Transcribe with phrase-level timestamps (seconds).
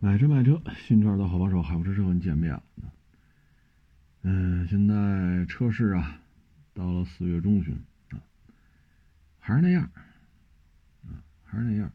[0.00, 2.62] 买车卖车，新车的好帮手，海博车和你见面了。
[4.22, 6.22] 嗯，现在车市啊，
[6.72, 7.74] 到了四月中旬
[8.10, 8.22] 啊，
[9.40, 9.82] 还是那样，
[11.02, 11.92] 啊，还是那样。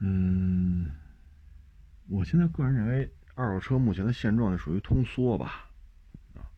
[0.00, 0.90] 嗯，
[2.08, 5.70] 我现在个人认为，二手车目前的现状呢，属于通缩吧，
[6.34, 6.50] 啊，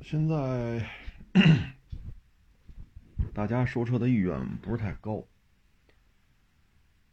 [0.00, 0.86] 现在
[3.32, 5.26] 大家收车的意愿不是太高。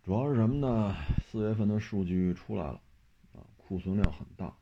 [0.03, 0.93] 主要是什么呢？
[1.25, 2.81] 四月份的数据出来了，
[3.31, 4.53] 啊，库存量很大。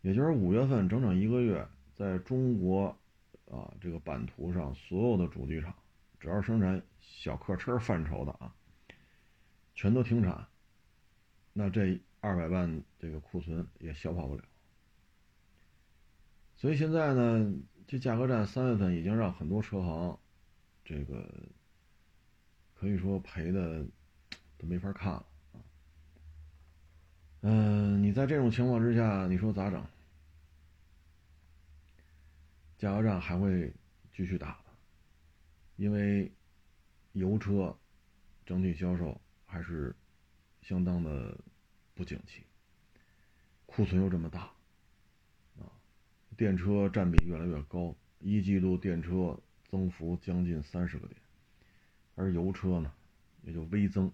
[0.00, 2.98] 也就是五月份整整一个月，在中国，
[3.48, 5.72] 啊，这个版图上所有的主机厂，
[6.18, 8.52] 只要生产小客车范畴的啊，
[9.76, 10.48] 全都停产。
[11.52, 14.42] 那这二百万这个库存也消化不了。
[16.56, 17.54] 所以现在呢，
[17.86, 20.18] 这价格战三月份已经让很多车行，
[20.84, 21.24] 这个。
[22.82, 23.86] 可以说赔的
[24.58, 25.62] 都没法看了啊。
[27.42, 29.80] 嗯，你在这种情况之下，你说咋整？
[32.78, 33.72] 加油站还会
[34.12, 34.70] 继续打的，
[35.76, 36.28] 因为
[37.12, 37.78] 油车
[38.44, 39.94] 整体销售还是
[40.62, 41.38] 相当的
[41.94, 42.42] 不景气，
[43.64, 44.50] 库存又这么大
[45.56, 45.70] 啊，
[46.36, 49.38] 电车占比越来越高，一季度电车
[49.70, 51.21] 增幅将近三十个点。
[52.22, 52.92] 而油车呢，
[53.42, 54.06] 也就微增，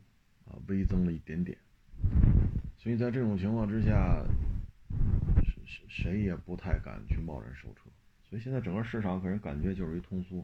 [0.46, 1.58] 啊，微增了一点点。
[2.78, 4.24] 所以在这种情况之下，
[5.42, 7.90] 谁谁谁也不太敢去贸然收车。
[8.24, 10.40] 所以现在整个市场给人感觉就是一通缩。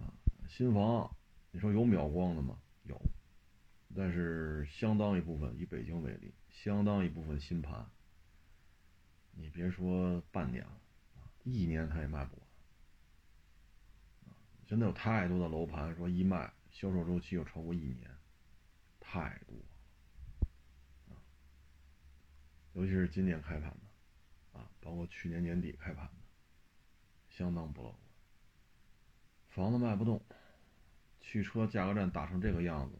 [0.00, 0.10] 啊，
[0.48, 1.08] 新房，
[1.52, 2.58] 你说有秒光的吗？
[2.84, 3.00] 有，
[3.94, 7.86] 但是相当一部分，以北京为例，相当一部分新盘，
[9.36, 10.80] 你别说半年了，
[11.44, 12.49] 一年他也卖不完。
[14.70, 18.08] 真的有太多的楼盘说一卖，销售周期又超过一年，
[19.00, 19.56] 太多
[21.12, 21.18] 啊！
[22.74, 26.12] 尤其是今年开盘的，啊，包括去年年底开盘的，
[27.30, 28.00] 相当不乐观。
[29.48, 30.24] 房子卖不动，
[31.20, 32.96] 汽车价格战打成这个样子，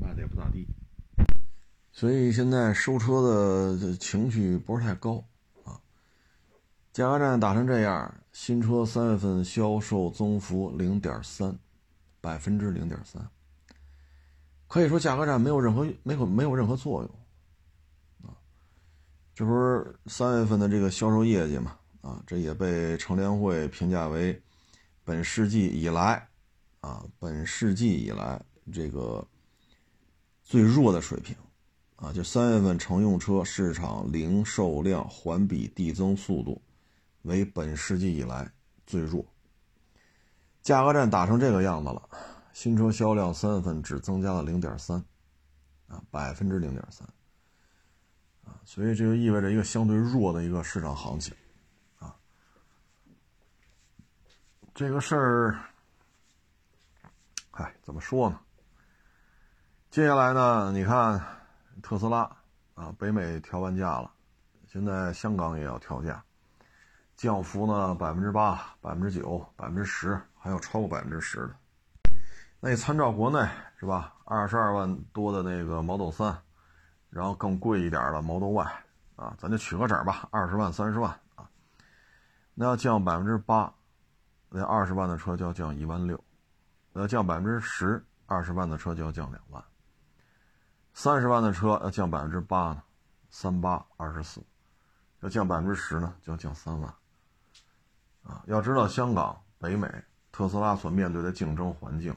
[0.00, 0.66] 卖的也不咋地，
[1.92, 5.22] 所以现在收车的情绪不是太高。
[7.00, 11.58] 价格战打成这样，新车三月份销售增幅零点三，
[12.20, 13.26] 百分之零点三，
[14.68, 18.36] 可以说价格战没有任何没有没有任何作用，啊，
[19.34, 21.74] 这不是三月份的这个销售业绩嘛？
[22.02, 24.38] 啊，这也被乘联会评价为
[25.02, 26.28] 本世纪以来，
[26.82, 28.38] 啊，本世纪以来
[28.70, 29.26] 这个
[30.42, 31.34] 最弱的水平，
[31.96, 36.60] 啊，就三月份乘用车市场零售量环比递增速度。
[37.22, 38.50] 为本世纪以来
[38.86, 39.24] 最弱，
[40.62, 42.08] 价格战打成这个样子了，
[42.52, 45.04] 新车销量三月份只增加了零点三，
[45.86, 47.06] 啊，百分之零点三，
[48.44, 51.34] 啊，所以这就意味着一个相对弱的一个市场行情，
[51.98, 52.16] 啊，
[54.74, 55.58] 这个事儿，
[57.50, 58.40] 嗨，怎么说呢？
[59.90, 60.72] 接下来呢？
[60.72, 61.20] 你看
[61.82, 62.20] 特斯拉
[62.74, 64.10] 啊，北美调完价了，
[64.66, 66.24] 现在香港也要调价。
[67.20, 71.54] 降幅呢，百分之八、百分之九、百分之十，还有超过百分之十的。
[72.60, 73.46] 那你参照国内
[73.78, 74.14] 是吧？
[74.24, 76.34] 二十二万多的那个 Model 三，
[77.10, 78.72] 然后更贵一点的 Model Y
[79.16, 81.46] 啊，咱就取个整吧，二十万、三十万啊。
[82.54, 83.70] 那要降百分之八，
[84.48, 86.16] 那二十万的车就要降一万六；
[86.94, 89.62] 那要降百分之十，二十万的车就要降两万；
[90.94, 92.82] 三十万的车要降百分之八呢，
[93.28, 94.40] 三八二十四；
[95.20, 96.90] 要降百分之十呢，就要降三万。
[98.46, 99.88] 要知道香港、北美
[100.32, 102.14] 特斯拉所面对的竞争环境，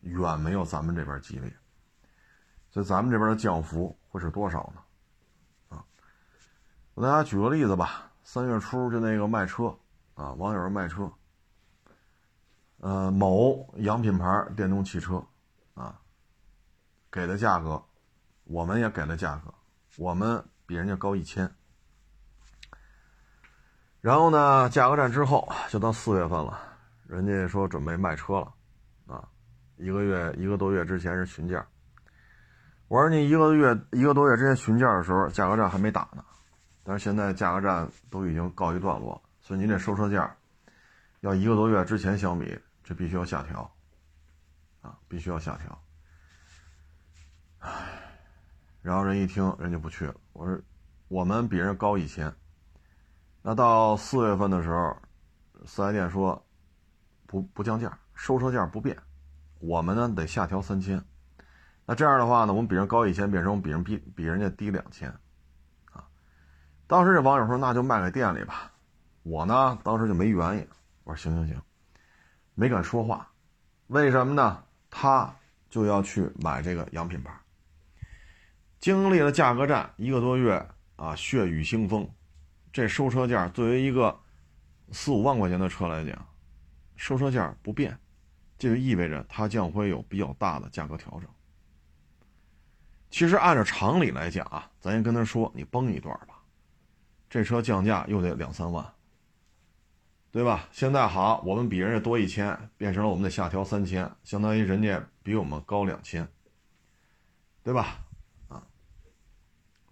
[0.00, 1.52] 远没有咱们这边激烈，
[2.70, 5.76] 所以咱们这边的降幅会是多少呢？
[5.76, 5.84] 啊，
[6.94, 9.76] 我给大家举个例子吧，三月初就那个卖车，
[10.14, 11.10] 啊，网友卖车，
[12.78, 15.24] 呃，某洋品牌电动汽车，
[15.74, 16.00] 啊，
[17.10, 17.82] 给的价格，
[18.44, 19.52] 我们也给了价格，
[19.96, 21.50] 我们比人家高一千。
[24.06, 24.70] 然后呢？
[24.70, 26.56] 价格战之后就到四月份了，
[27.08, 28.54] 人家说准备卖车了，
[29.08, 29.28] 啊，
[29.78, 31.66] 一个月一个多月之前是询价。
[32.86, 36.24] 我说你一个月一个多月之前询价的时候，价格战还没打呢，
[36.84, 40.32] 但是现在价格战都已经告一段落，所以您这收车价
[41.18, 43.68] 要一个多月之前相比，这必须要下调，
[44.82, 45.82] 啊，必须要下调。
[47.58, 47.70] 唉，
[48.82, 50.14] 然后人一听，人就不去了。
[50.32, 50.56] 我说
[51.08, 52.32] 我们比人高一千。
[53.48, 54.96] 那到四月份的时候，
[55.64, 56.44] 四 S 店说
[57.28, 58.98] 不不降价，收车价不变，
[59.60, 61.00] 我们呢得下调三千，
[61.84, 65.08] 那这样的话呢，我们比人高一千，变成我们比人比比人家低两千，
[65.92, 66.02] 啊，
[66.88, 68.72] 当时这网友说那就卖给店里吧，
[69.22, 70.68] 我呢当时就没原因，
[71.04, 71.62] 我说行行行，
[72.56, 73.30] 没敢说话，
[73.86, 74.60] 为什么呢？
[74.90, 75.32] 他
[75.70, 77.32] 就要去买这个洋品牌，
[78.80, 82.10] 经历了价格战一个多月啊，血雨腥风，
[82.76, 84.20] 这收车价作为一个
[84.92, 86.28] 四五万块钱的车来讲，
[86.94, 87.98] 收车价不变，
[88.58, 91.26] 这就意味着它将会有比较大的价格调整。
[93.08, 96.38] 其实按照常理来讲啊，咱先跟他说，你崩一段吧，
[97.30, 98.86] 这车降价又得两三万，
[100.30, 100.68] 对吧？
[100.70, 106.28] 现在好，我们比人家多一千，变成了我们得下调三千，相当于人家比我们高两千，
[107.62, 108.04] 对吧？
[108.48, 108.62] 啊，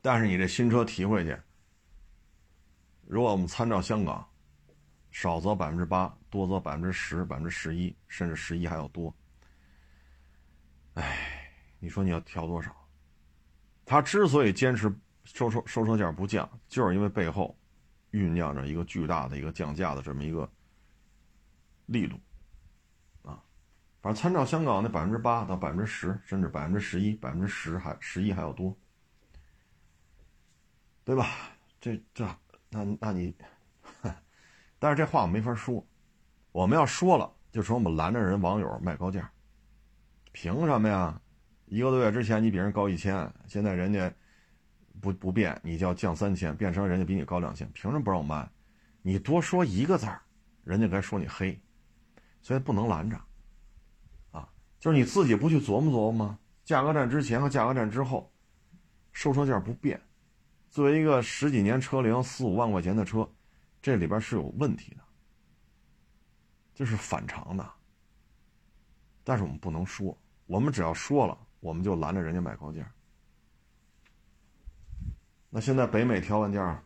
[0.02, 1.34] 但是你这新车提回去，
[3.06, 4.26] 如果我们参照香港，
[5.10, 9.14] 少则百分之八，多则百分之十、百分之十一，甚至十一还要多。
[10.94, 12.74] 哎，你说你要调多少？
[13.84, 14.92] 他之所以坚持
[15.24, 17.56] 收车收车价不降，就是因为背后
[18.12, 20.50] 酝酿着一个巨大的一个降价的这么一个
[21.86, 22.18] 力度
[23.22, 23.42] 啊。
[24.00, 28.76] 反正参照香港那百分之八到百分之十，甚至百分之十一、百分之十还十一还要多，
[31.04, 31.28] 对吧？
[31.80, 32.26] 这这
[32.74, 33.32] 那那你，
[34.80, 35.86] 但是这话我没法说。
[36.50, 39.30] 我们要说了，就说我们拦着人网友卖高价，
[40.32, 41.20] 凭什么呀？
[41.66, 44.12] 一个多月之前你比人高一千，现在人家
[45.00, 48.48] 不不变，你就要降三千，变成人家比你高两千，凭什么不让我卖？
[49.02, 50.20] 你多说一个字儿，
[50.64, 51.60] 人家该说你黑，
[52.42, 53.16] 所以不能拦着。
[54.32, 54.48] 啊，
[54.80, 56.38] 就是你自己不去琢磨琢磨吗？
[56.64, 58.32] 价格战之前和价格战之后，
[59.12, 60.00] 收车价不变，
[60.74, 63.30] 作为一个十几年车龄、四五万块钱的车，
[63.80, 65.00] 这里边是有问题的，
[66.74, 67.64] 这是反常的。
[69.22, 71.38] 但是我们不能说，我们只要说了。
[71.60, 72.92] 我们就拦着人家买高价。
[75.48, 76.82] 那现在北美调完价，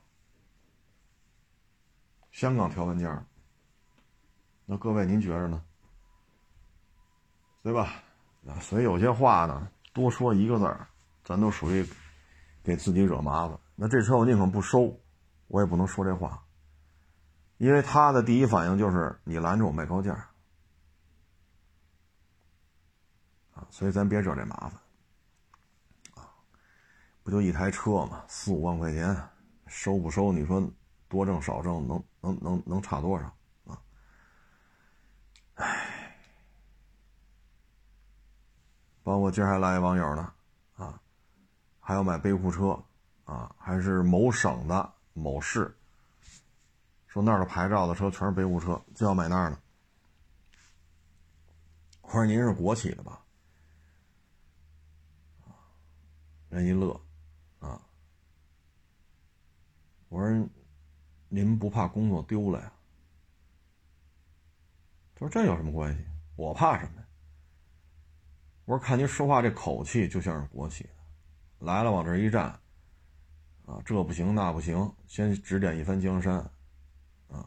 [2.30, 3.24] 香港调完价，
[4.66, 5.64] 那各位您觉着呢？
[7.62, 8.02] 对吧？
[8.60, 10.86] 所以有些话呢，多说一个字儿，
[11.24, 11.82] 咱都属于
[12.62, 13.58] 给自己惹麻烦。
[13.80, 15.00] 那这车我宁可不收，
[15.46, 16.44] 我也不能说这话，
[17.58, 20.28] 因为他的第一反应就是你拦着我卖高价。
[23.70, 24.72] 所以咱别惹这麻烦，
[26.14, 26.26] 啊，
[27.22, 29.16] 不就一台车嘛，四五万块钱，
[29.68, 30.32] 收不收？
[30.32, 30.60] 你说
[31.08, 33.26] 多挣少挣，能能能能差多少
[33.66, 33.80] 啊？
[35.54, 36.16] 唉，
[39.04, 40.32] 包括今儿还来一网友呢，
[40.74, 41.00] 啊，
[41.78, 42.82] 还要买背库车，
[43.28, 45.76] 啊，还是某省的某市，
[47.06, 49.58] 说那儿的牌照的车全是背库车，就要买那儿的。
[52.00, 53.22] 我说您是国企的吧？
[56.48, 56.98] 人一乐，
[57.58, 57.78] 啊！
[60.08, 60.48] 我说
[61.28, 62.72] ：“您不怕工作丢了呀？”
[65.14, 66.02] 他说：“这有什么关系？
[66.34, 67.06] 我怕什么呀？”
[68.64, 70.90] 我说：“看您说话这口气，就像是国企的，
[71.58, 72.58] 来了往这一站，
[73.68, 76.36] 啊，这不行那不行，先指点一番江山，
[77.28, 77.46] 啊，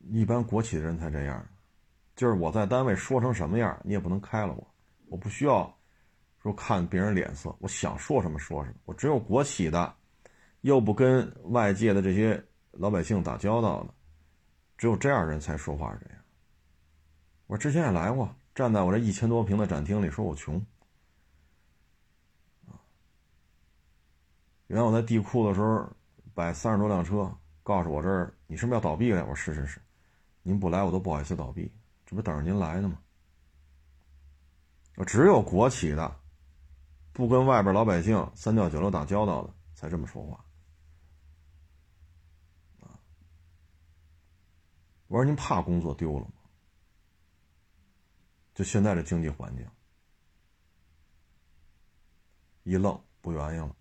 [0.00, 1.46] 一般国企的人才这样，
[2.16, 4.66] 就是我在单位说成什么样，你也不能开了我。”
[5.08, 5.72] 我不需要
[6.42, 8.76] 说看别人脸色，我想说什么说什么。
[8.86, 9.94] 我只有国企的，
[10.62, 13.94] 又不跟外界的这些老百姓打交道的，
[14.78, 16.24] 只有这样人才说话是这样。
[17.46, 20.60] 我之前也来过，站在我这一千多平的展厅里，说我穷。
[24.74, 25.88] 原来我在地库的时候
[26.34, 29.24] 摆三十多辆车，告诉我这儿你是不是要倒闭了？
[29.26, 29.80] 我说是是是，
[30.42, 31.70] 您不来我都不好意思倒闭，
[32.04, 32.98] 这不等着您来呢吗？
[35.06, 36.20] 只有国企的，
[37.12, 40.44] 不跟外边老百姓三教九流打交道的，才这么说话。
[45.06, 46.32] 我说您怕工作丢了吗？
[48.56, 49.64] 就现在这经济环境，
[52.64, 53.76] 一愣不原因了。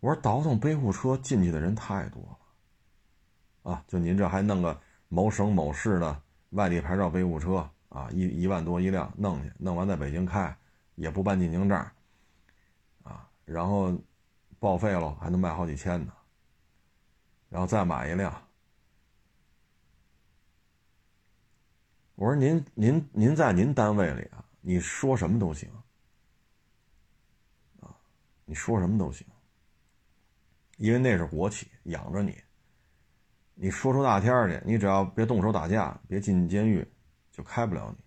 [0.00, 2.22] 我说倒腾背户车进去的人太多
[3.64, 7.68] 了，啊，就您这还弄个某省某市的外地牌照背户车。
[7.90, 10.54] 啊，一一万多一辆弄去，弄完在北京开，
[10.94, 11.78] 也不办进京证，
[13.02, 13.98] 啊，然后
[14.58, 16.12] 报废了还能卖好几千呢，
[17.48, 18.30] 然后再买一辆。
[22.14, 25.70] 我说您您您在您单位里啊，你说什么都行，
[27.80, 27.88] 啊，
[28.44, 29.26] 你说什么都行，
[30.78, 32.36] 因为那是国企养着你，
[33.54, 36.84] 你说出大天去，你只要别动手打架，别进监狱。
[37.30, 38.04] 就开不了你，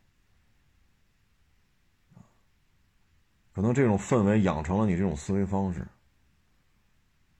[3.53, 5.87] 可能这种氛围养成了你这种思维方式。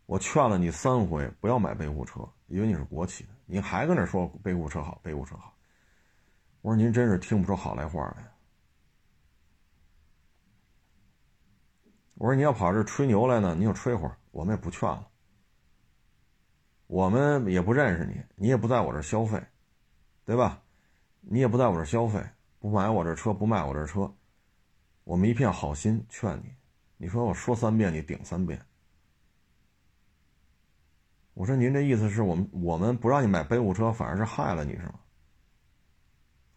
[0.06, 5.54] 我劝了你三回，不要买备户车，因为你是国企的，你还跟那说备户车好，备户车好。
[6.62, 8.32] 我说您真是听不出好赖话来。
[12.14, 15.11] 我说你要跑这吹牛来呢，你就吹会儿，我们也不劝了。
[16.92, 19.42] 我们也不认识你，你也不在我这消费，
[20.26, 20.62] 对吧？
[21.22, 22.22] 你也不在我这消费，
[22.60, 24.14] 不买我这车，不卖我这车，
[25.06, 26.54] 我们一片好心劝你。
[26.98, 28.62] 你说我说三遍，你顶三遍。
[31.34, 35.00] 我说您这意思是我们我们不让你买备户车，反而是害了你是吗？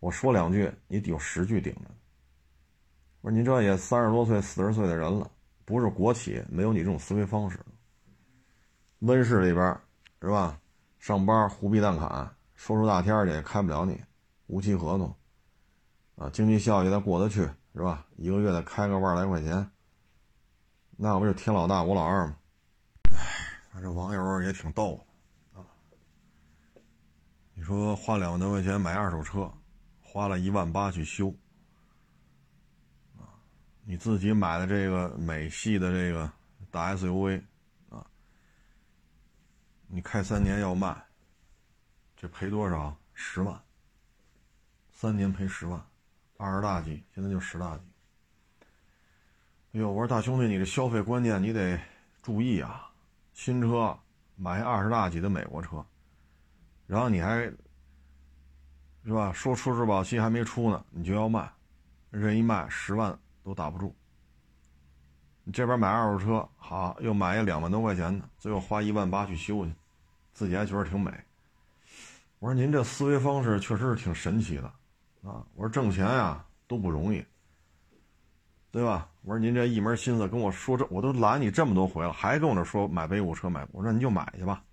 [0.01, 1.83] 我说两句，你有十句顶着。
[3.21, 5.31] 我说您这也三十多岁、四十岁的人了，
[5.65, 7.57] 不是国企，没有你这种思维方式。
[8.99, 9.81] 温室里边
[10.25, 10.59] 是吧？
[10.99, 14.03] 上班胡逼蛋侃，说出大天去也开不了你，
[14.47, 15.15] 无期合同，
[16.17, 18.07] 啊，经济效益再过得去是吧？
[18.17, 19.71] 一个月得开个万来块钱，
[20.97, 22.37] 那不就天老大我老二吗？
[23.75, 25.05] 哎这网友也挺逗
[25.53, 25.61] 啊！
[27.53, 29.53] 你说花两万多块钱买二手车，
[30.01, 31.35] 花了一万八去修
[33.19, 33.29] 啊！
[33.85, 36.33] 你自己买的这个美系的这个
[36.71, 37.43] 大 SUV，
[39.95, 40.93] 你开三年要卖，
[42.17, 42.97] 这赔多少？
[43.13, 43.57] 十万。
[44.91, 45.81] 三年赔十万，
[46.37, 47.85] 二十大几，现在就十大几。
[49.75, 51.81] 哎呦，我说大兄弟，你这消费观念你得
[52.25, 52.91] 注意啊！
[53.35, 53.97] 新车
[54.35, 55.87] 买二十大几的美国车，
[56.89, 57.57] 然后你还是
[59.13, 59.33] 吧？
[59.33, 61.49] 说出质保期还没出呢，你就要卖，
[62.11, 63.95] 人一卖十万都打不住。
[65.45, 69.73] 你这边买二手车好，又买一两万多块钱的，最后花一万八去修去，
[70.35, 71.11] 自己还觉得挺美。
[72.41, 74.67] 我说您这思维方式确实是挺神奇的
[75.23, 75.43] 啊！
[75.55, 77.25] 我说挣钱呀都不容易。
[78.71, 79.09] 对吧？
[79.23, 84.65] 我说您这一门心思跟我说这，我都拦你这么多回了，还跟我这说买 B 五车买，我说你就买去吧，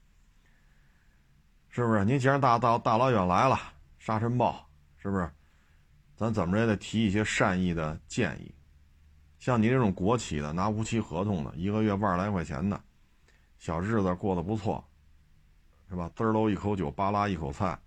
[1.70, 2.04] 是不是？
[2.04, 3.60] 您既然大大大老远来了，
[4.00, 5.30] 沙尘暴，是不是？
[6.16, 8.52] 咱怎么着也得提一些善意的建议。
[9.38, 12.82] 像您这种国企的，拿无期合同的，一个月万来块钱的，
[13.60, 14.84] 小日子过得不错，
[15.92, 16.10] 是吧？
[16.16, 17.78] 滋喽一口酒，扒拉一口菜，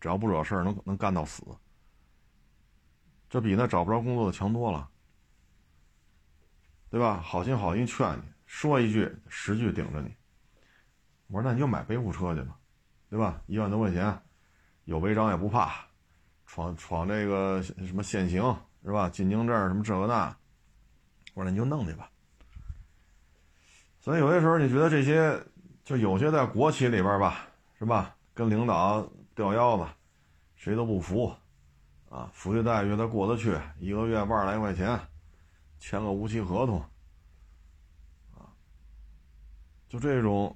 [0.00, 1.44] 只要不惹事儿，能能干到死，
[3.28, 4.88] 这比那找不着工作的强多了。
[6.88, 7.20] 对吧？
[7.22, 10.12] 好心好意劝你，说一句十句顶着你。
[11.28, 12.58] 我说那你就买备户车去吧，
[13.10, 13.40] 对吧？
[13.46, 14.20] 一万多块钱，
[14.86, 15.84] 有违章也不怕，
[16.46, 18.42] 闯闯这个什么限行
[18.82, 19.08] 是吧？
[19.10, 20.34] 进京证什么这个那。
[21.34, 22.10] 我说那你就弄去吧。
[24.00, 25.40] 所以有些时候你觉得这些，
[25.84, 27.46] 就有些在国企里边吧，
[27.80, 28.14] 是吧？
[28.34, 29.86] 跟领导吊腰子，
[30.54, 31.34] 谁都不服，
[32.10, 35.00] 啊，福利待遇他过得去，一个月万来块钱。
[35.78, 36.78] 签个无期合同，
[38.34, 38.52] 啊，
[39.88, 40.54] 就这种，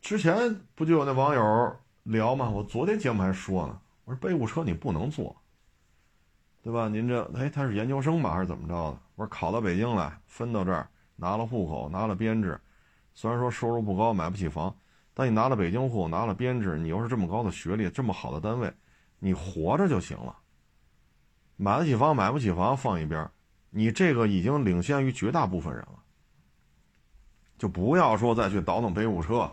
[0.00, 2.48] 之前不就有那网友聊吗？
[2.48, 5.36] 我昨天节目还说呢，我说备务车你不能坐，
[6.62, 6.88] 对吧？
[6.88, 9.03] 您这哎他是研究生吧还是怎么着的？
[9.14, 12.60] 我说考到北京来，分到这儿，拿了户口，拿了编制，
[13.14, 14.74] 虽然说收入不高，买不起房。
[15.16, 18.72] 但你拿了北京户口，拿了编制，你又是这么高的学历，这么好的单位，
[19.20, 20.36] 你活着就行了。
[21.56, 23.30] 买得起房，买不起房放一边，
[23.70, 26.02] 你这个已经领先于绝大部分人了。
[27.56, 29.48] 就不要说再去倒腾北五车，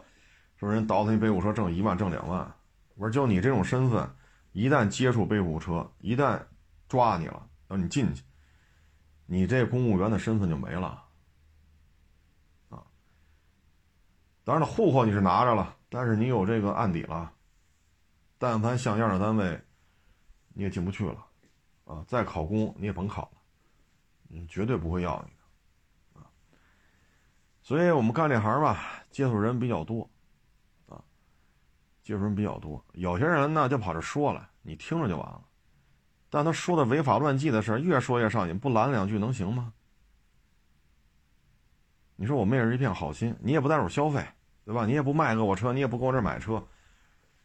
[0.57, 2.51] 说人倒腾一北五车挣一万挣两万，
[2.95, 4.09] 我说就你这种身份，
[4.53, 6.41] 一旦接触北五车，一旦
[6.87, 8.23] 抓你了，让你进去，
[9.31, 11.05] 你这公务员的身份就没了。
[12.67, 12.83] 啊
[14.43, 17.31] 当然了，户口你是拿着了，但是你有这个案底了，
[18.37, 19.57] 但凡像样的单位，
[20.49, 21.25] 你也进不去了，
[21.85, 23.41] 啊，再考公你也甭考了，
[24.31, 25.31] 嗯，绝对不会要你
[26.19, 26.27] 的，啊，
[27.61, 30.09] 所以我们干这行吧，接触人比较多，
[30.89, 31.01] 啊，
[32.03, 35.41] 接触人比较多，有些人呢就跑这说了，你听着就完了，
[36.31, 39.71] 但他说的违法乱纪的事越说越上瘾，不拦两句能行吗？
[42.15, 44.25] 你说我们也是一片好心，你也不在这消费，
[44.63, 44.85] 对吧？
[44.85, 46.63] 你也不卖给我车，你也不给我这买车，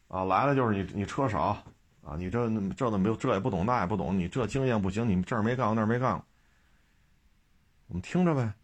[0.06, 1.62] 啊，来了就是你你车少，
[2.02, 6.24] 啊，你这这都没有，这也不懂那也不懂，你这经验不行，你这儿没干过那儿没干过，
[7.88, 8.54] 我们听着呗。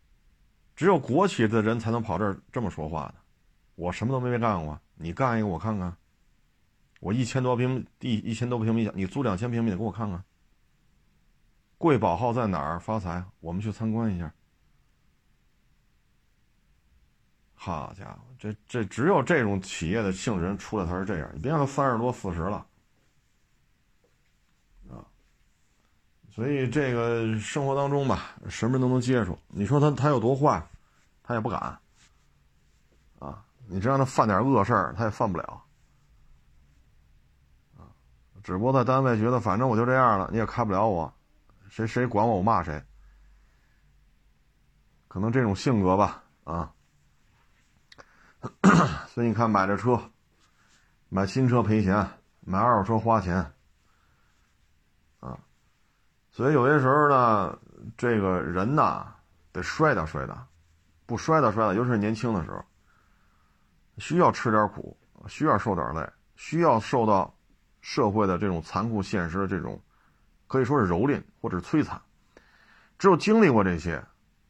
[0.76, 3.14] 只有国企的人才能跑这儿这么说话的，
[3.75, 5.97] 我什么都没干过，你干一个我看看，
[7.02, 10.23] 我一千多平地一千多平米，你租两千平米的给我看看。
[11.76, 13.25] 贵宝号在哪儿发财？
[13.40, 14.32] 我们去参观一下。
[17.54, 21.28] 好家伙，这这只有这种企业的性质人出来才是这样。
[21.35, 22.64] 你别看他三十多四十了，
[24.88, 25.02] 啊，
[26.32, 29.37] 所以这个生活当中吧，什么人都能接触。
[29.49, 30.64] 你说他他有多坏，
[31.25, 31.76] 他也不敢。
[33.18, 35.64] 啊，你这让他犯点恶事儿，他也犯不了。
[38.43, 41.13] 只不过在单位觉得，反正我就这样了，你也开不了我，
[41.69, 42.83] 谁谁管我，我骂谁。
[45.09, 46.73] 可能这种性格吧，啊。
[49.07, 50.11] 所以你看，买这车，
[51.09, 52.05] 买新车赔钱，
[52.41, 53.37] 买二手车花钱，
[55.21, 55.39] 啊，
[56.33, 57.57] 所以有些时候呢，
[57.97, 59.15] 这个人呐，
[59.53, 60.45] 得摔打摔打，
[61.07, 62.65] 不摔打摔打，尤其是年轻的时候，
[63.99, 64.97] 需要吃点苦，
[65.29, 67.33] 需要受点累，需要受到
[67.83, 69.79] 社会的这种残酷现实的这种，
[70.47, 72.01] 可以说是蹂躏或者是摧残。
[72.99, 74.03] 只有经历过这些，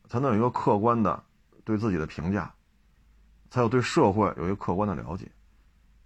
[0.08, 1.20] 才能有一个客观的
[1.64, 2.54] 对自己的评价。
[3.50, 5.30] 才有对社会有一个客观的了解，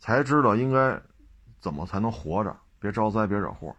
[0.00, 1.00] 才知道应该
[1.60, 3.72] 怎么才能活着，别招灾，别惹祸。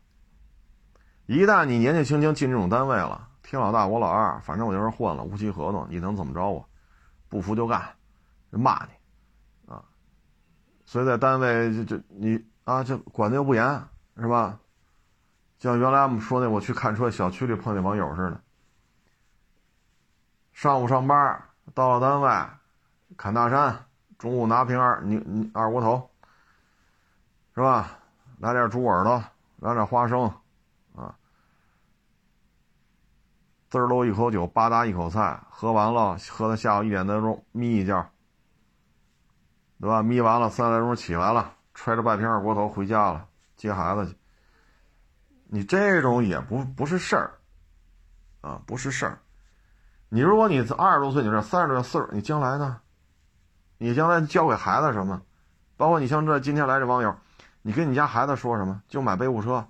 [1.25, 6.65] 一旦你年纪轻轻进这种单位了，天老大我老二，反正我就是混了，无期合同，你能怎么着我？
[7.27, 7.93] 不服就干，
[8.51, 9.83] 骂你啊！
[10.85, 13.63] 所以在单位就就你啊，这管的又不严，
[14.17, 14.59] 是吧？
[15.57, 18.41] 像原来我们说那，我去看车，小区里碰见网友似的，
[20.51, 21.41] 上午上班
[21.73, 22.29] 到了单位。
[23.15, 23.85] 砍大山，
[24.17, 26.09] 中午拿瓶二你你二锅头，
[27.55, 27.99] 是吧？
[28.39, 29.23] 来点猪耳朵，
[29.61, 30.25] 来点花生，
[30.93, 31.15] 啊，
[33.69, 38.09] 滋儿喽一口酒，吧嗒一口菜，喝完了，喝到下午一点多钟，眯一觉，
[39.79, 40.03] 对吧？
[40.03, 44.17] 眯完了，三点钟起来了，揣着半瓶二锅头回家了，接孩子去。
[45.45, 47.37] 你这种也不不是事儿，
[48.41, 49.19] 啊，不是事儿。
[50.09, 52.81] 你如果你二十多岁，你这三十多岁你将来呢？
[53.77, 55.21] 你将来教给孩子什么？
[55.77, 57.15] 包括你像这今天来这网友，
[57.61, 58.81] 你跟你家孩子说什么？
[58.87, 59.67] 就买备物车，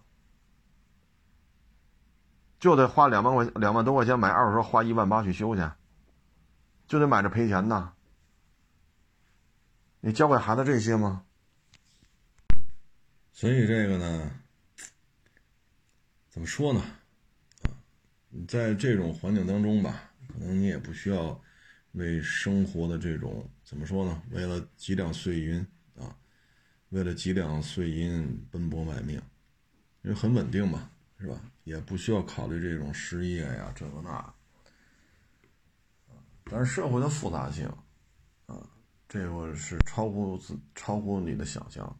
[2.57, 5.69] 就得花两万块两万多块钱买二手车，花一万八去修去，
[6.87, 7.91] 就得买着赔钱呢。
[9.99, 11.23] 你教给孩子这些吗？
[13.37, 14.31] 所以这个呢，
[16.27, 16.81] 怎么说呢？
[17.61, 17.69] 啊，
[18.47, 21.39] 在这种环境当中吧，可能你也不需要。
[21.93, 24.23] 为生活的这种怎么说呢？
[24.31, 25.59] 为了几两碎银
[25.95, 26.17] 啊，
[26.89, 29.21] 为了几两碎银奔波卖命，
[30.01, 31.39] 因为很稳定嘛，是吧？
[31.63, 34.33] 也不需要考虑这种失业呀，这个那。
[36.45, 37.71] 但是社会的复杂性
[38.47, 38.67] 啊，
[39.07, 40.41] 这个是超乎
[40.73, 41.99] 超乎你的想象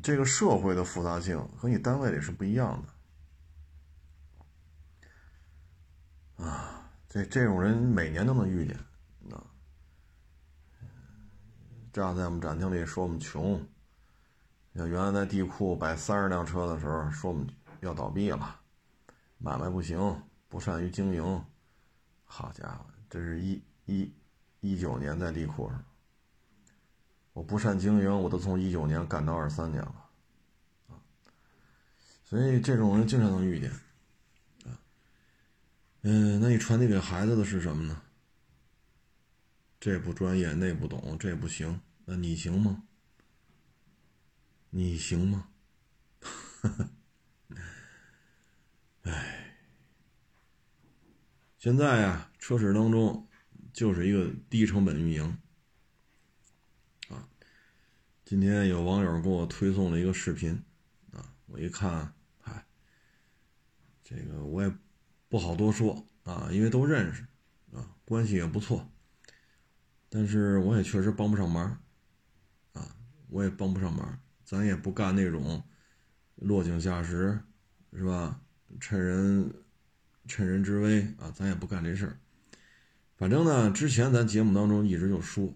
[0.00, 2.82] 这个社会的复杂性和你单位里是不一样
[6.36, 6.44] 的。
[6.44, 8.76] 啊，这这种人每年都能遇见，
[9.30, 9.44] 啊，
[11.92, 13.64] 这样在我们展厅里说我们穷，
[14.74, 17.46] 像原来在地库摆三十辆车的时候，说我们
[17.80, 18.60] 要倒闭了，
[19.38, 21.44] 买卖不行，不善于经营。
[22.24, 24.12] 好家伙，这是一一
[24.60, 25.84] 一九年在地库上，
[27.32, 30.10] 我不善经营，我都从一九年干到二三年了，
[30.88, 31.00] 啊，
[32.24, 33.72] 所以这种人经常能遇见。
[36.02, 38.02] 嗯，那你传递给孩子的是什么呢？
[39.78, 42.82] 这不专业，那不懂，这不行，那你行吗？
[44.70, 45.48] 你行吗？
[49.02, 49.56] 哎，
[51.56, 53.28] 现在呀，车市当中
[53.72, 55.38] 就是一个低成本运营。
[58.32, 60.58] 今天有网友给我推送了一个视频
[61.12, 62.64] 啊，我一看，嗨，
[64.02, 64.72] 这个我也。
[65.28, 67.26] 不好多说啊，因为都认识，
[67.74, 68.90] 啊，关系也不错。
[70.08, 71.78] 但是我也确实帮不上忙，
[72.72, 72.96] 啊，
[73.28, 74.18] 我也帮不上忙。
[74.46, 75.62] 咱也不干那种
[76.36, 77.38] 落井下石，
[77.92, 78.40] 是吧？
[78.80, 79.52] 趁人
[80.26, 82.18] 趁人之危啊，咱也不干这事儿。
[83.14, 85.52] 反正呢，之前咱节目当中一直就说，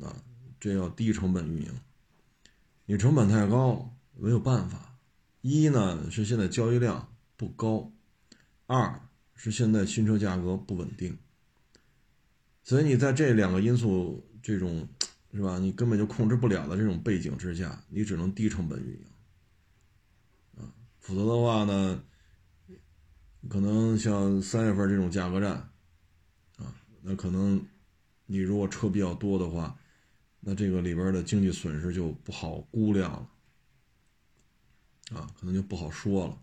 [0.00, 0.22] 啊，
[0.60, 1.80] 这要低成本运营。
[2.86, 4.98] 你成本太高，没有办法。
[5.40, 7.92] 一呢是现在交易量不高，
[8.66, 9.00] 二。
[9.34, 11.18] 是现在新车价格不稳定，
[12.62, 14.86] 所以你在这两个因素这种
[15.34, 15.58] 是吧？
[15.58, 19.04] 你根本就控制不了的这种背景之下，你只能低成本运营
[20.58, 22.04] 啊，否则的话呢，
[23.48, 25.54] 可能像三月份这种价格战
[26.58, 27.66] 啊，那可能
[28.26, 29.76] 你如果车比较多的话，
[30.44, 33.30] 那这个里边的经济损失就不好估量了
[35.16, 36.36] 啊，可能就不好说了。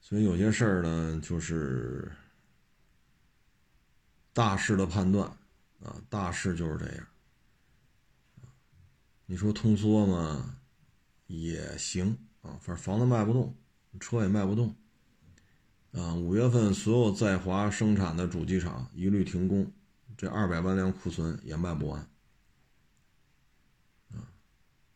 [0.00, 2.12] 所以有些事儿呢，就是
[4.34, 5.26] 大势的判断
[5.82, 7.06] 啊，大势就是这样。
[9.24, 10.58] 你说通缩嘛？
[11.26, 13.56] 也行啊，反正房子卖不动，
[13.98, 14.76] 车也卖不动。
[15.92, 19.72] 啊，五月份所有在华生产的主机厂一律停工，
[20.18, 22.06] 这二百万辆库存也卖不完。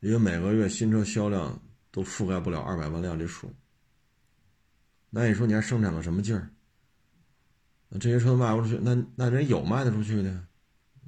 [0.01, 3.53] 因为每个月新车销量都覆盖不了二百万辆这数。
[5.11, 6.51] 那你说你还生产个什么劲儿？
[7.89, 10.45] 那这些车卖不出去，那那人有卖得出去的，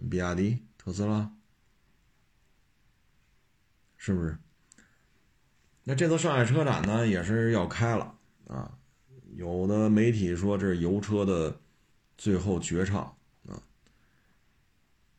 [0.09, 1.31] 比亚迪、特斯拉，
[3.99, 4.35] 是不是？
[5.85, 8.15] 那这次上海车展呢，也是要开了
[8.47, 8.79] 啊。
[9.35, 11.55] 有的媒体说这是油车的
[12.17, 13.03] 最后绝唱
[13.47, 13.63] 啊。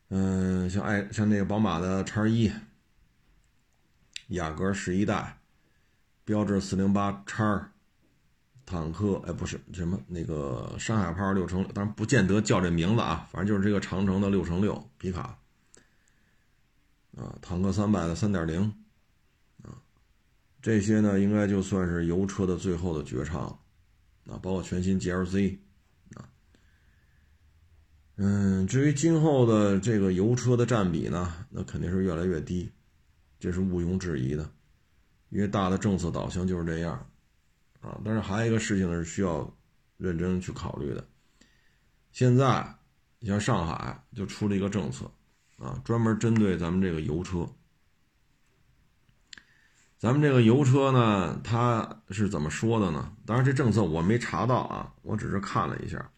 [0.08, 2.50] 嗯，像爱像那个宝马的叉一、
[4.32, 5.38] 雅阁十一代、
[6.24, 7.68] 标致四零八叉。
[8.64, 15.36] 坦克哎，不是什么那个山海炮六乘，当然不见得叫这名字啊，反正就是这个长城的六乘六皮卡
[17.16, 18.72] 啊，坦克三百的三点零
[19.62, 19.74] 啊，
[20.62, 23.42] 这些呢应该就算是油车的最后的绝唱
[24.26, 25.58] 啊，包括全新 GLC
[26.14, 26.28] 啊，
[28.16, 32.70] 嗯，至于今后的这个油车的占比呢，那肯定是越来越低，
[33.42, 34.48] 这是毋庸置疑的，
[35.30, 36.94] 因为大的政策导向就是这样。
[37.80, 39.52] 啊，但是还有一个事情是需要
[39.96, 41.04] 认真去考虑的。
[42.12, 42.72] 现在
[43.18, 45.10] 你像上海就出了一个政策，
[45.58, 47.44] 啊，专门针对咱们这个油车。
[49.98, 53.12] 咱们这个油车呢，它是怎么说的呢？
[53.26, 56.08] 当然，这政策我没查到啊，我只是看了一下。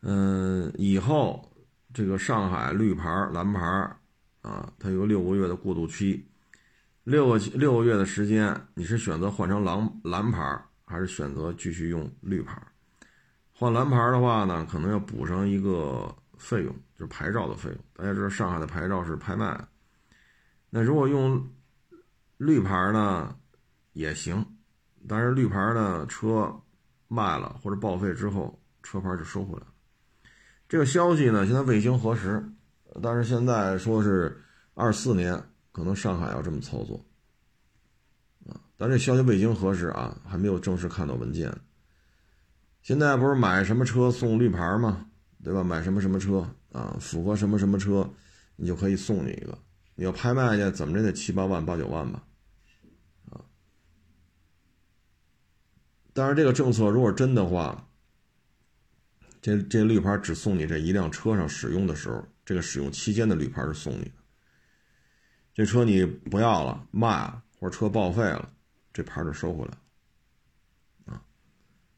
[0.00, 1.52] 嗯，以后
[1.92, 3.60] 这个上海绿牌、蓝牌
[4.40, 6.26] 啊，它有六个月的过渡期。
[7.04, 12.60] 六个六个月的时间，你是选择换成蓝蓝牌，还是选择继续用绿牌？
[13.52, 17.78] 换蓝牌的话呢，可能要补上一个费用，就是牌照的费用。
[17.94, 19.66] 大家知道上海的牌照是拍卖，
[20.68, 21.42] 那如果用
[22.36, 23.34] 绿牌呢，
[23.92, 24.44] 也行，
[25.08, 26.54] 但是绿牌的车
[27.08, 29.72] 卖了或者报废之后，车牌就收回来了。
[30.68, 32.42] 这个消息呢，现在未经核实，
[33.02, 34.42] 但是现在说是
[34.74, 35.42] 二四年。
[35.72, 37.06] 可能上海要这么操作，
[38.44, 41.48] 啊，但这消息未经核实啊，还没有正式看到文件。
[42.82, 45.06] 现在不是买什么车送绿牌吗？
[45.44, 45.62] 对吧？
[45.62, 48.10] 买什么什么车啊，符合什么什么车，
[48.56, 49.56] 你就可以送你一个。
[49.94, 52.24] 你要拍卖去，怎么着得七八万、八九万吧，
[53.30, 53.40] 啊。
[56.12, 57.88] 但是这个政策如果真的话，
[59.40, 64.12] 这这绿牌只送你这一辆车上使用的时候，这个使用期间的绿牌是送你的。
[65.54, 68.52] 这车你不要了，卖了，或者车报废了，
[68.92, 69.70] 这牌就收回来
[71.06, 71.22] 了，啊。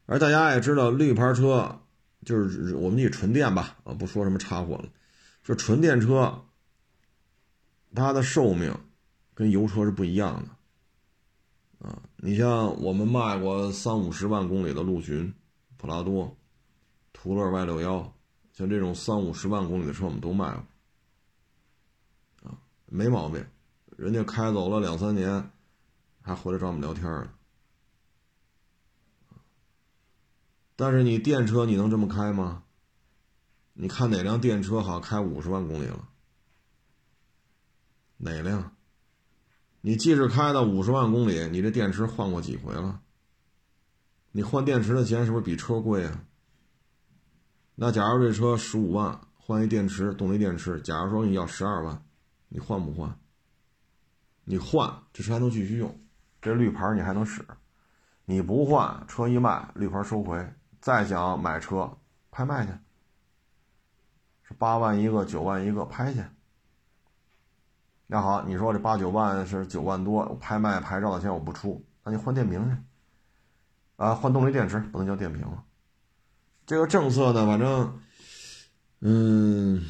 [0.05, 1.81] 而大家也知道，绿牌车
[2.23, 4.87] 就是我们以纯电吧，啊，不说什么插混了，
[5.41, 6.45] 说纯电车，
[7.95, 8.77] 它的寿命
[9.33, 10.45] 跟油车是不一样
[11.79, 11.99] 的，啊。
[12.17, 15.33] 你像我们卖过三五十万公里的陆巡、
[15.77, 16.37] 普拉多、
[17.11, 18.15] 途乐 Y 六幺，
[18.53, 20.65] 像这种三五十万公里的车，我们都卖了，
[22.43, 22.55] 啊。
[22.85, 23.43] 没毛病，
[23.97, 25.49] 人家开走了两三年，
[26.21, 27.29] 还回来找我们聊天儿。
[30.75, 32.63] 但是你电车你能这么开吗？
[33.73, 36.07] 你看哪辆电车好开五十万公里了？
[38.17, 38.75] 哪辆？
[39.81, 43.01] 你即使开到五十万公里，你这电池换过几回了？
[44.31, 46.25] 你换电池的钱是不是比车贵啊？
[47.75, 52.03] 那假如这车十五万换一电池，动力电池，假如说你要十二万。
[52.55, 53.17] 你换不换？
[54.43, 55.99] 你换，这车还能继续用，
[56.39, 57.43] 这绿牌你还能使。
[58.25, 61.97] 你不换，车一卖，绿牌收回，再想买车
[62.29, 62.71] 拍卖去，
[64.43, 66.23] 是八万一个，九万一个，拍去。
[68.05, 72.77] 那好，你说这八九万是九万多，拍卖牌照的钱我不出，那你换电瓶去。
[73.95, 75.63] 啊，换动力电池不能叫电瓶了。
[76.73, 78.01] 这个政策呢，反正，
[79.01, 79.85] 嗯。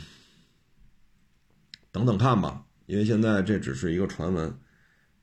[1.94, 4.54] 等等看吧，因为现在这只是一个传闻，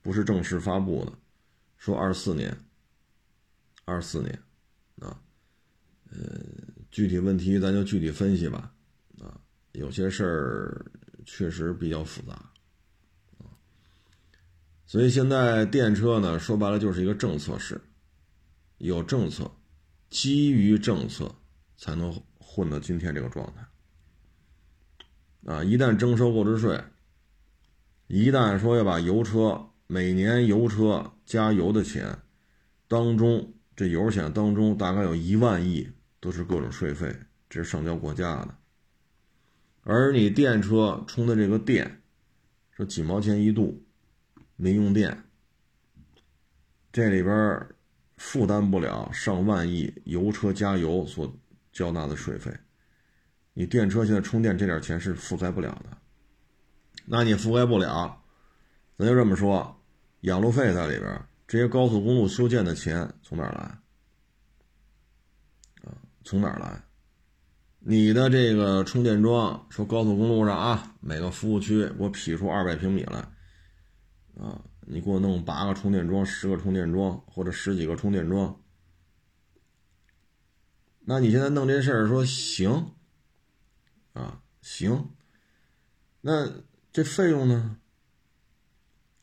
[0.01, 1.13] 不是正式发布的。
[1.77, 2.57] 说二四年，
[3.85, 4.43] 二四年，
[5.01, 5.21] 啊，
[6.11, 6.41] 呃，
[6.91, 8.73] 具体问题咱就具体分析吧。
[9.19, 9.39] 啊，
[9.73, 10.87] 有些事儿
[11.27, 12.53] 确实比较复杂，
[14.87, 17.79] 所以现在电车呢，说白了就是一个政策市，
[18.79, 19.51] 有政策，
[20.09, 21.35] 基于政策
[21.81, 23.67] 才能混到今天这个状态。
[25.51, 25.65] 啊！
[25.65, 26.79] 一旦征收购置税，
[28.07, 32.19] 一旦说要把油车每年油车加油的钱
[32.87, 35.91] 当中，这油钱当中大概有一万亿
[36.21, 37.17] 都是各种税费
[37.49, 38.55] 这是上交国家的。
[39.83, 42.03] 而你电车充的这个电，
[42.73, 43.83] 说几毛钱一度，
[44.57, 45.25] 民用电，
[46.93, 47.67] 这里边
[48.19, 51.35] 负担不了上万亿油车加油所
[51.73, 52.53] 交纳的税费。
[53.53, 55.97] 你电车现在充电这点钱是覆盖不了的，
[57.05, 58.23] 那你覆盖不了，
[58.97, 59.83] 咱就这么说，
[60.21, 63.63] 养路费在里边，这些高速公路修建的钱从哪儿来？
[65.89, 66.81] 啊，从哪儿来？
[67.81, 73.19] 你的这个充电桩，说高速公路上啊，每个服务区给我批出二百平米来，
[74.39, 78.60] 啊，你给我弄八个充电桩、十个充电桩或者十几个充电桩，
[81.13, 82.93] 那你现在弄这事儿说行，
[84.13, 85.11] 啊行，
[86.21, 86.49] 那
[86.93, 87.79] 这费用呢？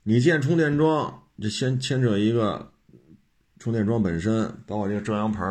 [0.04, 2.74] 你建充电桩，就先牵扯一个
[3.58, 5.46] 充电桩本身，包括这个遮阳棚。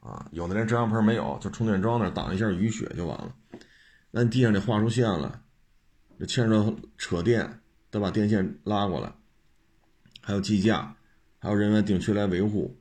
[0.00, 3.32] 啊，有的连遮阳棚没有，就充电桩那挡一下雨雪就完了。
[4.10, 5.42] 那你地上得画出线来，
[6.18, 7.60] 这牵扯扯电，
[7.92, 9.14] 得把电线拉过来，
[10.22, 10.96] 还有计价，
[11.38, 12.76] 还有人员定期来维护，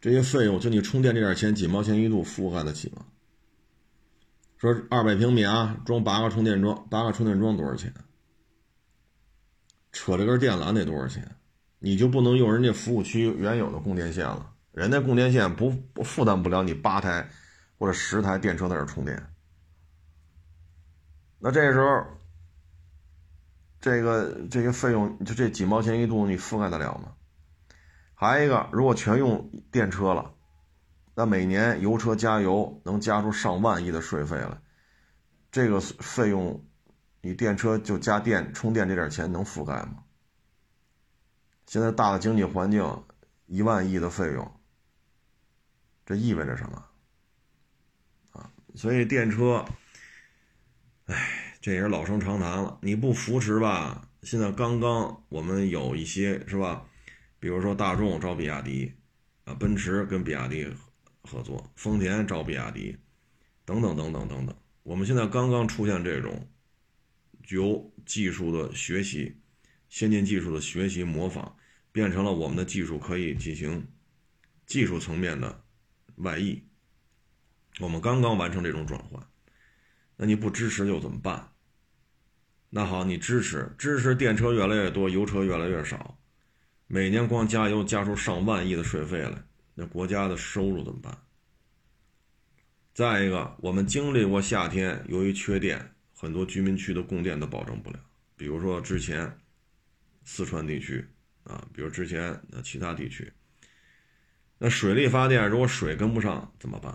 [0.00, 3.04] 这些费用就你充电这点钱几毛钱一度覆盖得起吗？
[4.56, 7.92] 说二百平米啊，装八个充电桩，八个充电桩多少钱？
[9.92, 11.36] 扯这根电缆得多少钱？
[11.78, 14.54] 你就不能用人家服务区原有的供电线了？
[14.72, 17.28] 人家供电线不不负担不了你八台
[17.78, 19.20] 或者十台电车在这充电，
[21.38, 22.06] 那这时候，
[23.80, 27.14] 这个这个费用就这几毛钱一度你覆盖得了吗？
[28.20, 30.34] 还一个，如果全用电车了，
[31.14, 34.60] 那每年油车加油能加出上万亿的税费来，
[35.50, 36.62] 这个费用，
[37.22, 40.04] 你电车就加电充电这点钱能覆盖吗？
[41.64, 43.04] 现在大的经济环境，
[43.46, 44.52] 一万亿的费用。
[46.04, 46.84] 这意味着什么？
[48.32, 49.64] 啊，所以电车，
[51.06, 52.78] 哎，这也是老生常谈了。
[52.82, 54.10] 你不扶持吧？
[54.24, 56.84] 现在刚刚我们有一些是吧？
[57.40, 58.92] 比如说大众找比亚迪，
[59.44, 60.68] 啊，奔驰跟比亚迪
[61.22, 62.96] 合作，丰田找比亚迪，
[63.64, 64.54] 等等等等等等。
[64.82, 66.48] 我们现在刚刚出现这种
[67.48, 69.40] 由技术的学习、
[69.88, 71.56] 先进技术的学习模仿，
[71.90, 73.88] 变成了我们的技术可以进行
[74.66, 75.64] 技术层面的。
[76.16, 76.62] 外溢，
[77.78, 79.26] 我们刚刚完成这种转换，
[80.16, 81.52] 那你不支持又怎么办？
[82.68, 86.19] 那好，你支持，支持电车越来越多，油车越来越少，
[86.92, 89.40] 每年光加油加出上万亿的税费来，
[89.76, 91.16] 那国家的收入怎么办？
[92.92, 98.00] 再一个，我们经历过夏天，由于缺电，很多居民区的供电都保证不了，
[98.34, 99.38] 比如说之前
[100.24, 101.06] 四川地区
[101.44, 103.32] 啊，比如之前那其他地区。
[104.58, 106.92] 那水力发电如果水跟不上怎么办？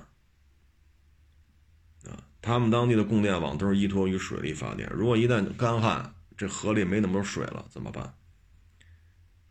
[2.12, 4.92] 啊，他们当地的供电网都是依托于水力发电。
[4.94, 8.14] 如果一旦干旱，这河里没那么多水了怎么办？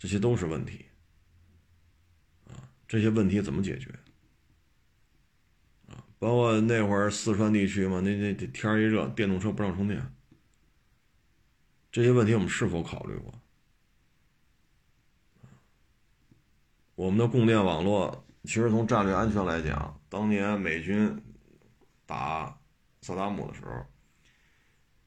[0.04, 0.84] 这些都是问题。
[2.46, 3.88] 啊，这些问题怎么解决？
[5.88, 10.14] 啊，包括那会儿四川地区嘛，那那天一热，电动车不让充电，
[11.90, 13.32] 这些问题我们是否考虑过？
[16.96, 21.18] 我们的供电网络，其实从战略安全来讲，当年美军
[22.04, 22.60] 打
[23.00, 23.86] 萨达姆的时候，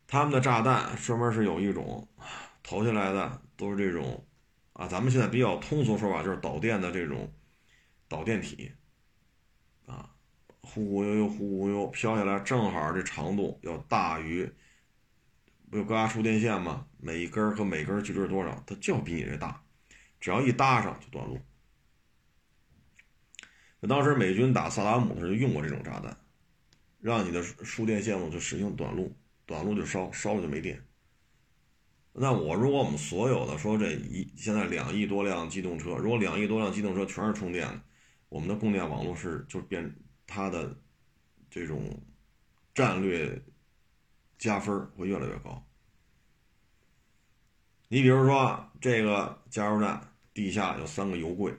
[0.07, 2.09] 他们的炸弹专门是有一种
[2.63, 4.26] 投下来的，都是这种
[4.77, 7.33] 啊，咱们现在比较通俗说法就是导电的这种
[8.07, 8.71] 导电体
[9.87, 10.13] 啊，
[10.61, 14.47] 忽忽悠悠，忽忽悠飘下来，正好这长度要大于，
[15.71, 16.85] 不有高压输电线吗？
[16.99, 18.63] 每一根和每根距离是多少？
[18.67, 19.63] 它就要比你这大，
[20.19, 21.39] 只要一搭上就断路。
[23.87, 26.15] 当时美军打萨达姆的时候用过这种炸弹，
[26.99, 29.15] 让你的输电线路就实行短路，
[29.47, 30.86] 短路就烧，烧了就没电。
[32.19, 37.81] 那我如果我们所有的说这一现在两亿多辆机动车，如果两亿多辆机动车全是充电的，
[38.29, 40.75] 我们的供电网络是就变它的
[41.49, 42.01] 这种
[42.73, 43.41] 战略
[44.37, 45.63] 加分会越来越高。
[47.87, 50.01] 你比如说这个加油站
[50.33, 51.53] 地下有三个油柜。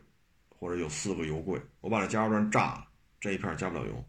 [0.60, 2.88] 或者有四个油柜，我把这加油站炸了，
[3.20, 4.04] 这一片加不了油。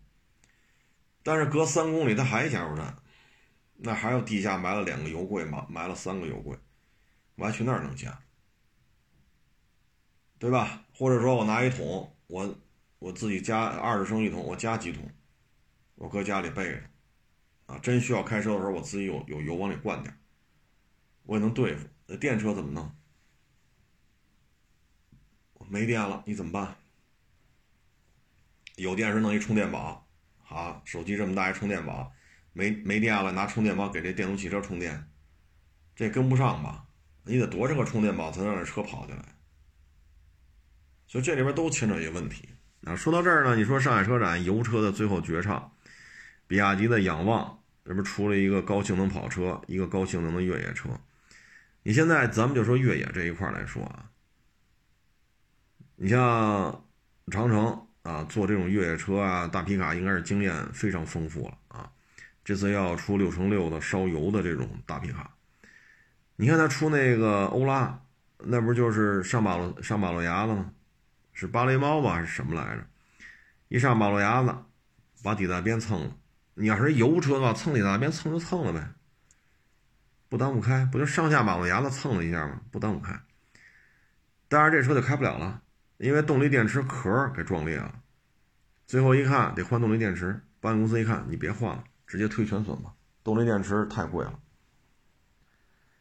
[1.22, 2.96] 但是隔三公里它还加油站，
[3.82, 6.58] 那还有地下埋了两个油柜埋埋了三个油柜，
[7.36, 8.22] 我还去那儿能加，
[10.38, 10.86] 对吧？
[10.94, 12.60] 或者说我拿一桶，我
[13.00, 15.10] 我自己加二十升一桶，我加几桶，
[15.96, 16.82] 我搁家里备着，
[17.68, 20.20] 啊，真需要开车的时候，我自己有有油往里灌点，
[21.24, 21.88] 我也能对付。
[22.08, 22.92] 那电车怎么弄？
[25.70, 26.76] 没电了，你怎么办？
[28.76, 32.12] 有电时弄一充电宝，好，手机这么大一充电宝，
[32.54, 35.10] 没没电了，拿充电宝给这电动汽车充电，
[35.96, 36.86] 这跟不上吧？
[37.24, 39.24] 你得多少个充电宝才能让这车跑起来？
[41.08, 42.50] 所以这里边都牵扯一个问题。
[42.86, 45.72] 啊，说到这儿呢，你说上海车展油车的最后绝唱，
[46.48, 50.90] 比亚迪的仰望，这不是出了一个高性能跑车，一个高性能的越野车。
[51.84, 54.10] 你现在咱们就说越野这一块来说啊，
[55.98, 56.86] 你像
[57.32, 61.92] 长城啊，做这种越野车啊，大皮卡应该是经验非常丰富了啊。
[62.50, 65.30] 这次要出六乘六的烧油的这种大皮卡，
[66.36, 68.02] 你看他出那个欧拉，
[68.40, 70.72] 那不就是上马路上马路牙子吗？
[71.32, 72.84] 是芭蕾猫吧，还是什么来着？
[73.68, 74.52] 一上马路牙子，
[75.24, 76.18] 把底大边蹭了。
[76.56, 78.94] 你要是油车的话，蹭底大边蹭就蹭了呗，
[80.28, 82.62] 不耽误开，不就上下马路牙子蹭了一下吗？
[82.72, 83.14] 不耽误开。
[84.48, 85.62] 但是这车就开不了了，
[85.98, 88.02] 因为动力电池壳给撞裂了。
[88.88, 92.92] 最后一看得换动力电池，保险公司一看你别换了，直接推全损吧，
[93.24, 94.34] 动力电池太贵了。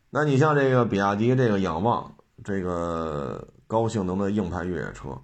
[0.08, 5.20] 那你像这个比亚迪这个仰望，这个高性能的硬派越野车。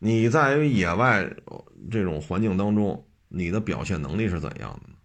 [0.00, 1.32] 你在野外
[1.88, 4.96] 这种环境当中，你的表现能力是怎样的呢？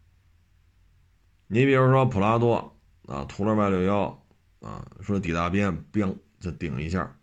[1.45, 4.25] 你比如说普拉多啊，途乐 Y 六幺
[4.61, 7.15] 啊，说底大边冰就顶一下，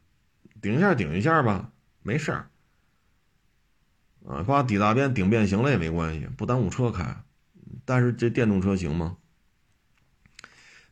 [0.62, 1.72] 顶一下顶一下吧，
[2.05, 2.48] 没事儿
[4.24, 7.24] 啊，把底大边顶变形了也没关系，不耽误车开。
[7.85, 9.16] 但是这电动车行吗？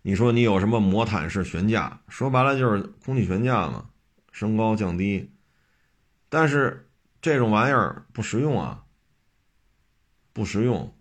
[0.03, 2.01] 你说你有什么魔毯式悬架？
[2.09, 3.91] 说白了就是空气悬架嘛，
[4.33, 5.31] 升高降低。
[6.29, 8.85] 但是这种玩意儿不实用啊，
[10.33, 10.95] 不实用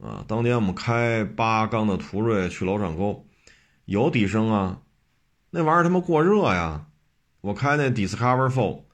[0.00, 0.24] 啊！
[0.28, 3.26] 当年我们开八缸的途锐去楼上沟，
[3.84, 4.80] 有底升啊，
[5.50, 6.86] 那玩意儿他妈过热呀！
[7.40, 8.84] 我开那 Discover Four，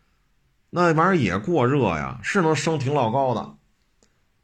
[0.70, 3.56] 那玩意儿也过热呀，是能升挺老高的，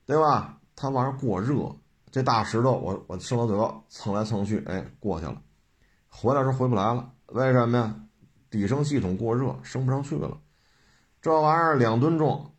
[0.07, 0.56] 对吧？
[0.77, 1.75] 它玩意儿过热，
[2.13, 5.43] 这大石头我我升到最高，蹭来蹭去，哎，过去了，
[6.09, 8.03] 回来时候回不来了，为什么呀？
[8.51, 10.39] 底升系统过热，升不上去了。
[11.21, 12.53] 这玩意儿两吨重，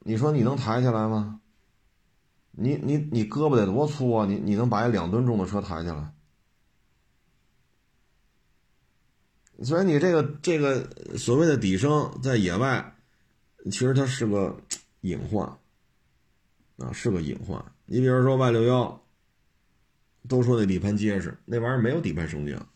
[0.00, 1.40] 你说你能抬起来吗？
[2.50, 4.26] 你你你胳膊得多粗啊？
[4.26, 6.12] 你你能把一两吨重的车抬起来？
[9.62, 10.84] 所以你这个这个
[11.16, 12.96] 所谓的底升在野外，
[13.66, 14.56] 其实它是个
[15.02, 15.56] 隐患
[16.78, 17.64] 啊，是个隐患。
[17.86, 19.04] 你比如说 Y 六幺，
[20.28, 22.68] 都说那底盘结实，那玩意儿没有底盘升降。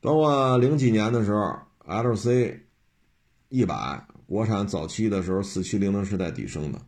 [0.00, 2.60] 包括零几年的时候，LC。
[3.50, 6.78] 一百，国产早期的时候，四七零零是带底升的。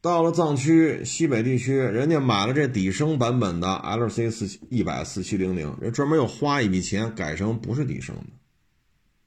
[0.00, 8.24] 到了藏区西北地区，人家买了这底升版本的 LC 四一百四七零零，人专门又花一笔钱改成不是底升的，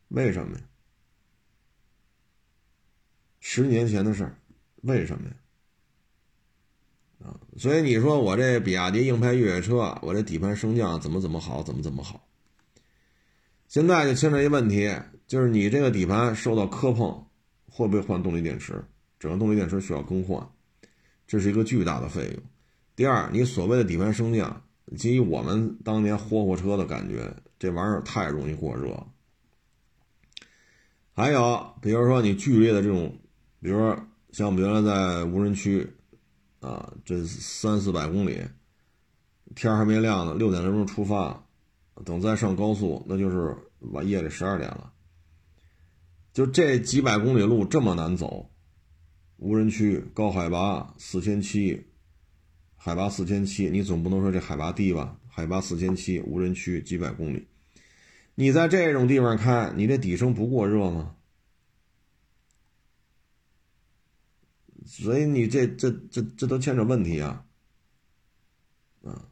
[0.07, 0.63] 为什么呀？
[3.39, 4.35] 十年前的事儿，
[4.87, 5.35] 为什么呀？
[7.27, 12.27] 啊，所以你说我这比亚迪硬派越野车，我这底盘升降怎么怎么好，怎么怎么好？
[13.67, 14.93] 现在就牵扯一问题。
[15.27, 17.25] 就是你这个底盘受到磕碰，
[17.69, 18.81] 会不会换动力电池？
[19.19, 20.47] 整个动力电池需要更换，
[21.27, 22.41] 这是一个巨大的费用。
[22.95, 24.63] 第二，你所谓的底盘升降，
[24.95, 29.05] 基于我们当年霍霍车的感觉，这玩意儿太容易过热。
[31.13, 33.17] 还有，比如说你剧烈的这种，
[33.59, 35.93] 比如说像我们原来在无人区，
[36.59, 38.39] 啊，这三四百公里，
[39.55, 41.43] 天还没亮呢，六点钟出发，
[42.05, 44.93] 等再上高速，那就是晚夜里十二点了。
[46.33, 48.51] 就这几百公里路这么难走，
[49.37, 51.87] 无人区高海拔四千七，
[52.75, 55.19] 海拔四千七，你总不能说这海拔低吧？
[55.27, 57.47] 海拔四千七，无人区几百公里，
[58.35, 61.15] 你在这种地方开，你这底升不过热吗？
[64.87, 67.45] 所以你这这这这都牵扯问题啊！
[69.03, 69.25] 啊，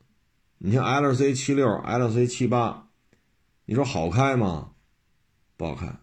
[0.58, 2.89] 你像 L C 七六、L C 七八，
[3.65, 4.74] 你说好开吗？
[5.56, 5.98] 不好开。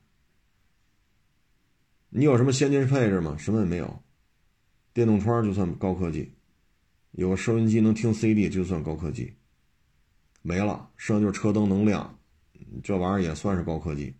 [2.08, 3.36] 你有什么先进配置吗？
[3.38, 4.02] 什么也没有，
[4.94, 6.32] 电动窗就算高科技，
[7.10, 9.34] 有个收音机能听 CD 就算高科技，
[10.40, 12.18] 没了，剩下就是车灯能亮，
[12.82, 14.14] 这玩意儿也算是高科技。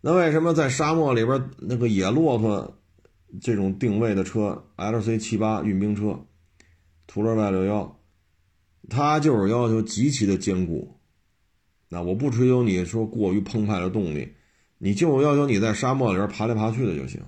[0.00, 2.81] 那为什么在沙漠里边那个野骆驼
[3.40, 6.24] 这种定位的车，LC 七八运兵车，
[7.06, 7.98] 途乐 Y 六幺，
[8.88, 11.00] 它就是要求极其的坚固。
[11.88, 14.34] 那我不追求你说过于澎湃的动力。
[14.84, 17.22] 你就要求你在沙漠里边爬来爬去的就行，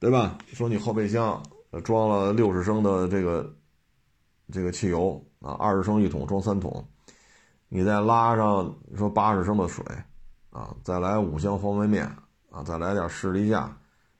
[0.00, 0.36] 对吧？
[0.52, 1.40] 说你后备箱
[1.84, 3.56] 装了六十升的这个
[4.50, 6.84] 这个汽油啊，二十升一桶装三桶，
[7.68, 9.84] 你再拉上说八十升的水
[10.50, 12.04] 啊，再来五箱方便面
[12.50, 13.78] 啊，再来点士力架，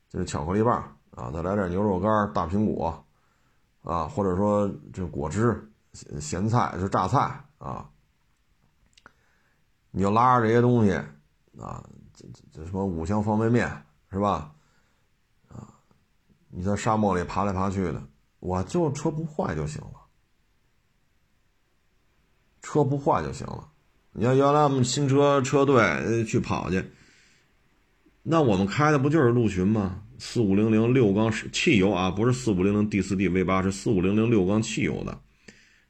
[0.08, 3.04] 就是巧克力棒啊，再来点牛肉干、大苹果，
[3.82, 7.90] 啊，或者说这果汁、咸咸菜、就榨菜啊，
[9.90, 10.92] 你就拉着这些东西
[11.58, 11.82] 啊，
[12.14, 14.54] 这这什么五香方便面是吧？
[15.48, 15.74] 啊，
[16.48, 18.02] 你在沙漠里爬来爬去的，
[18.40, 20.06] 我就车不坏就行了，
[22.62, 23.68] 车不坏就行了。
[24.12, 26.90] 你要原来我们新车车队去跑去，
[28.28, 30.02] 那我们开的不就是陆巡吗？
[30.18, 35.20] 四五零零六缸汽油啊，不是四五零零 D 四 D V 八，是四五零零六缸汽油的，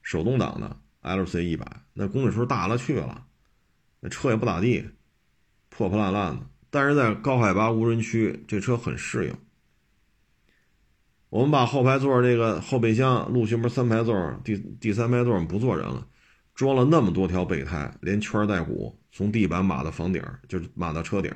[0.03, 3.24] 手动挡的 LC 一百，那公里数大了去了，
[4.01, 4.84] 那车也不咋地，
[5.70, 6.47] 破破烂烂的。
[6.68, 9.34] 但是在高海拔无人区，这车很适应。
[11.30, 14.14] 我们把后排座这个后备箱，陆巡不是三排座，
[14.45, 16.07] 第第三排座我们不坐人了。
[16.55, 21.32] 装了那么多条备胎，连圈带鼓，从地板码到房顶，就是码到车顶，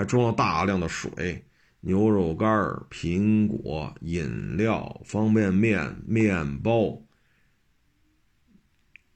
[0.00, 1.44] 还装了大量的水、
[1.80, 2.48] 牛肉干、
[2.90, 7.02] 苹果、饮料、方便面、面包，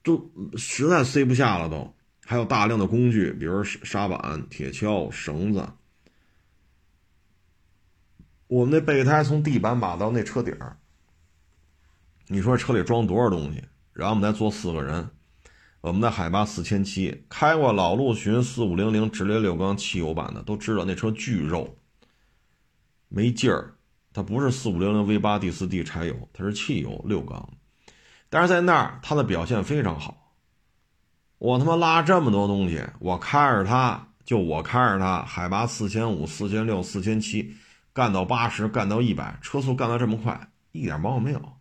[0.03, 1.71] 都实在塞不下了。
[1.71, 1.95] 都
[2.27, 5.67] 还有大量的工具，比如沙板、铁锹、绳子。
[8.47, 10.55] 我们那备胎从地板码到那车顶，
[12.27, 13.65] 你说车里装多少东西？
[13.95, 15.09] 然后我们再坐四个人。
[15.85, 21.77] 我们的海拔四千七，开过老陆巡四五零零直列六缸汽油版的都知道那车巨肉，
[23.11, 23.75] 没劲儿。
[24.11, 27.47] 它不是四五零零 V 八 D 四 D 柴油，它是汽油六缸。
[28.31, 30.33] 但是在那儿它的表现非常好。
[31.37, 37.55] 我他妈拉这么多东西，我开着它，就我开着它，海拔四千五、四千六、四千七，
[37.93, 41.54] 干到八十，干到一百，车速干到这么快，一点毛病没有。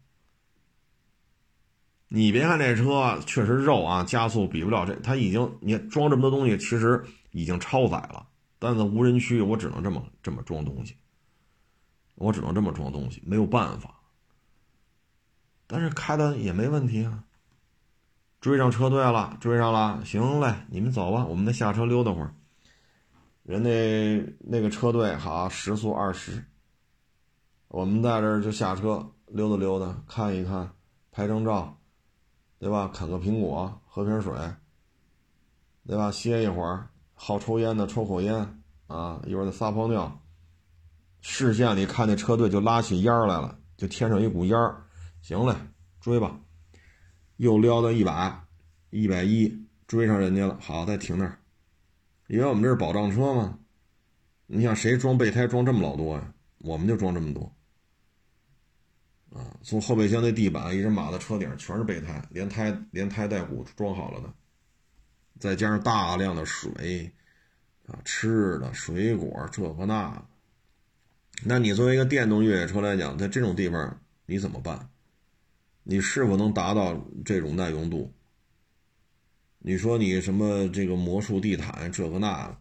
[2.16, 8.28] 你别看这车确实肉啊，加速比不了这，它已经你装这么多东西，其实已经超载了。
[8.60, 10.96] 但在无人区，我只能这么这么装东西，
[12.14, 13.96] 我只能这么装东西，没有办法。
[15.66, 17.24] 但是开的也没问题啊。
[18.40, 22.36] 追上车队了，追上了，行嘞，你们走吧，我们再下车溜达会儿。
[23.42, 26.46] 人那那个车队好，时速二十，
[27.70, 30.70] 我们在这儿就下车溜达溜达，看一看，
[31.12, 31.80] 拍张照。
[32.64, 32.90] 对吧？
[32.94, 34.34] 啃个苹果，喝瓶水，
[35.86, 36.10] 对吧？
[36.10, 38.34] 歇一会儿，好抽烟的抽口烟
[38.88, 40.18] 啊，一会儿再撒泡尿。
[41.20, 44.82] 视线里看那车队就拉起烟来了，就天上一股烟儿。
[45.22, 45.54] 行嘞，
[46.00, 46.40] 追吧，
[47.36, 48.46] 又撩到一百，
[48.92, 50.58] 一百一，追上人家了。
[50.62, 51.38] 好，再停那儿，
[52.28, 53.60] 因为我们这是保障车嘛。
[54.48, 56.34] 你想谁装备胎装这么老多呀？
[56.60, 57.54] 我们就装这么多。
[59.34, 64.32] 啊，从后备箱那地板一直码到车顶，全是备胎，连胎连胎带鼓装好了的，
[65.40, 67.12] 再加上大量的水，
[67.88, 70.24] 啊，吃的水果这个那，
[71.44, 74.88] 那你作为一个电动越野车来讲，在这种地方你怎么办？
[75.82, 78.14] 你是否能达到这种耐用度？
[79.58, 82.56] 你说你什么这个魔术地毯这个那，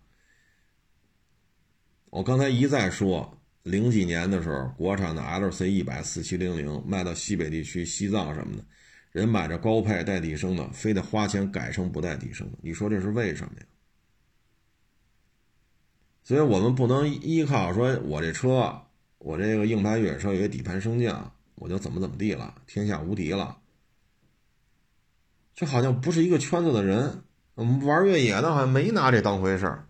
[2.09, 3.39] 我刚才一再说。
[3.63, 8.65] 零几年的时候，国产的 LC 一百四七零零卖到西北地区、西藏什么的，
[9.13, 12.59] 人买着高配带底升的，非得花钱改成不带底升的。
[12.63, 13.67] 你说这是为什么呀？
[16.25, 18.83] 所以我们不能依靠说，我这车，
[19.19, 23.59] 我这个硬派越野车有底盘升降，我就怎么怎么地了，天下无敌了。
[25.55, 27.23] 就好像不是一个圈子的人，
[27.55, 29.87] 我们玩越野的，好像没拿这当回事儿。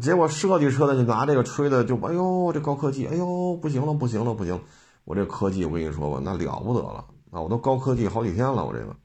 [0.00, 4.58] 结果设计车的就拿这个吹的就哎呦这高科技哎呦不行了不行了不行，
[5.04, 8.96] 我这科技我跟你说吧那了不得了啊我都高科技好几天了我这个，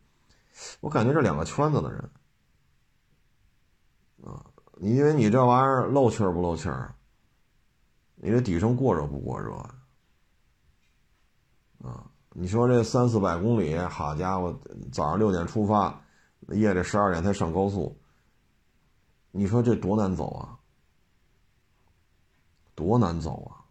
[0.80, 2.10] 我感觉这两个圈子的人，
[4.24, 6.96] 啊你因为你这玩意儿漏气儿不漏气儿，
[8.16, 9.54] 你这底层过热不过热，
[11.84, 14.58] 啊你说这三四百公里好家伙
[14.92, 16.02] 早上六点出发，
[16.50, 18.00] 夜里十二点才上高速，
[19.32, 20.58] 你说这多难走啊！
[22.78, 23.66] 多难走啊！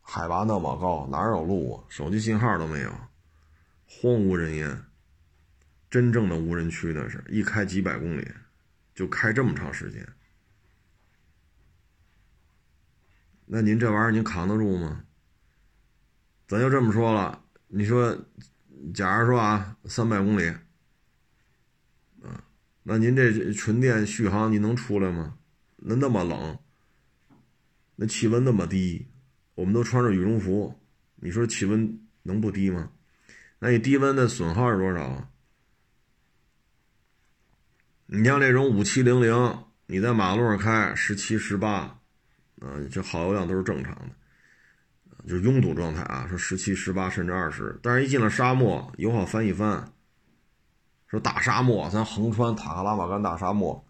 [0.00, 1.84] 海拔那么高，哪有路啊？
[1.88, 2.90] 手机信号都没有，
[3.84, 4.84] 荒无人烟。
[5.90, 8.30] 真正的无人区那是一开几百公里，
[8.94, 10.06] 就开这么长时间。
[13.44, 15.04] 那您这玩意儿您扛得住吗？
[16.46, 18.16] 咱就这么说了，你说，
[18.94, 20.46] 假如说啊，三百公里，
[22.22, 22.44] 啊，
[22.84, 25.36] 那您这纯电续航你能出来吗？
[25.78, 26.56] 那那么冷。
[27.96, 29.08] 那气温那么低，
[29.54, 30.80] 我们都穿着羽绒服，
[31.16, 32.90] 你说气温能不低吗？
[33.58, 35.28] 那你低温的损耗是多少啊？
[38.06, 41.98] 你像这种五七零零，你在马路上开十七十八，
[42.60, 44.08] 啊，这耗油量都是正常的。
[45.28, 49.92] 就是拥堵状态啊，说十七、十八甚至二十，但是一进了沙漠，油耗翻一番。
[51.06, 53.84] 说大沙漠，咱横穿塔克拉玛干大沙漠，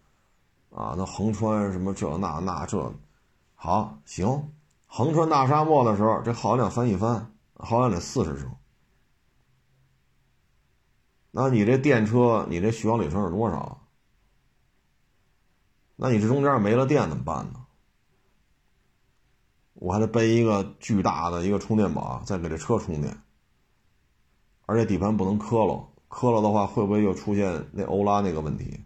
[0.69, 2.77] 啊，那横穿什么这那那这，
[3.63, 4.51] 好行，
[4.87, 8.53] 横穿大沙漠的时候，这耗油量翻一番，耗油量得四十升。
[11.31, 13.87] 那你这电车，你这续航里程是多少？
[15.95, 17.65] 那你这中间没了电怎么办呢？
[19.75, 23.17] 我还得背一个巨大的一个充电宝，再给这车充电，
[24.65, 28.83] 而且底盘不能磕了，磕了的话会不会又出现那欧拉那个问题？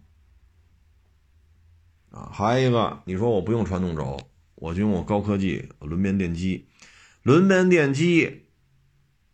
[2.12, 4.16] 啊，还有一个，你说我不用传动轴，
[4.60, 6.68] 我就用我高科技轮边电机，
[7.22, 8.46] 轮边电机。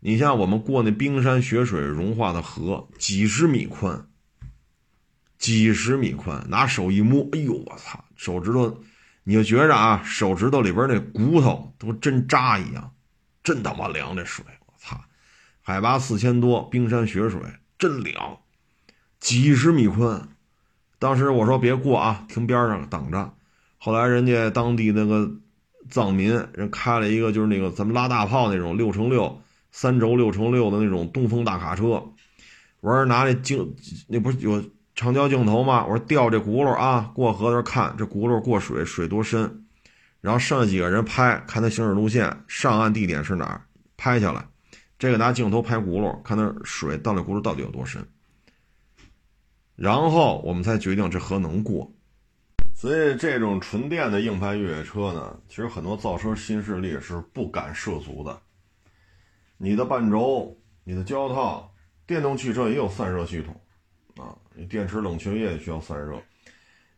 [0.00, 4.06] 你像我们过那冰山雪水融化的河，几十米宽，
[5.38, 8.84] 几十米宽，拿手一摸，哎呦我操，手指头，
[9.22, 12.94] 你就觉着啊，手指头里边那骨头都针扎一样，
[13.42, 15.00] 真他妈凉这水，我操！
[15.62, 17.40] 海拔四千多，冰山雪水
[17.78, 18.40] 真凉，
[19.18, 20.28] 几十米宽。
[20.98, 23.34] 当时我说别过啊，停边上等着。
[23.84, 25.30] 后来人家当地那个
[25.90, 29.38] 藏民人开了一个，就是那个咱们拉大炮那种六乘六。
[29.76, 32.02] 三轴六乘六的那种东风大卡车，
[32.80, 33.74] 我说拿那镜，
[34.06, 34.64] 那不是有
[34.94, 35.84] 长焦镜头吗？
[35.84, 39.64] 我说调这轱辘啊，过河的时候看这轱辘过水水多深，
[40.20, 43.62] 然后剩下几个人拍，看他行驶路线，上岸地点是哪儿，
[43.96, 44.46] 拍下来。
[44.96, 48.06] 这个拿镜头拍轱辘，看那水到那轱辘到底有多深，
[49.74, 51.92] 然后我们才决定这河能过。
[52.84, 58.38] 所以这种纯电的硬派越野车呢，其实很多造车新势力是不敢涉足的。
[59.56, 60.54] 你的半轴、
[60.84, 61.72] 你的胶套，
[62.06, 63.58] 电动汽车也有散热系统，
[64.22, 66.22] 啊，你电池冷却液需要散热，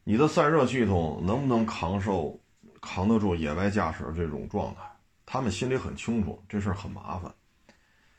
[0.02, 2.36] 你的散热系统能不能扛受、
[2.80, 4.80] 扛得住野外驾驶这种状态？
[5.24, 7.32] 他们心里很清楚，这事儿很麻烦，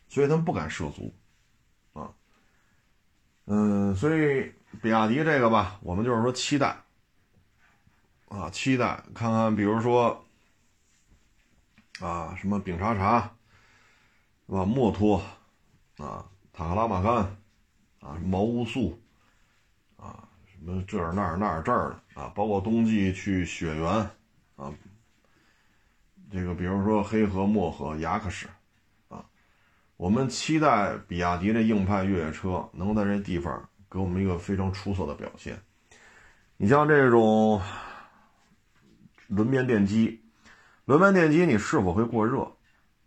[0.08, 1.14] 所以他们不敢涉足，
[1.92, 2.10] 啊，
[3.44, 4.50] 嗯，所以
[4.82, 6.78] 比亚迪这个吧，我们就是说期待，
[8.28, 10.26] 啊，期待看看，比如说，
[12.00, 13.32] 啊，什么丙察察。
[14.50, 14.64] 是吧？
[14.64, 15.22] 墨脱，
[15.98, 17.16] 啊，塔克拉玛干，
[18.00, 18.98] 啊，毛乌素，
[19.98, 23.86] 啊，什么这儿那儿那儿这儿的啊，包括冬季去雪原，
[24.56, 24.74] 啊，
[26.32, 28.48] 这个比如说黑河、漠河、雅克什，
[29.10, 29.26] 啊，
[29.98, 35.62] 我们期待比亚迪的硬派越野车能在这地方给我们一个非常出色的表现。
[36.56, 37.62] 你像这种
[39.28, 40.22] 轮边电机，
[40.86, 42.52] 轮边电机你是否会过热？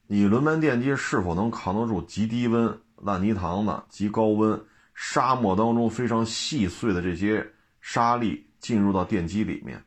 [0.06, 4.60] 你轮边电机是否能扛得住极低温、烂泥塘的极高温、
[4.94, 7.46] 沙漠当中非常细碎的这些
[7.80, 9.82] 沙粒进入到电机里面？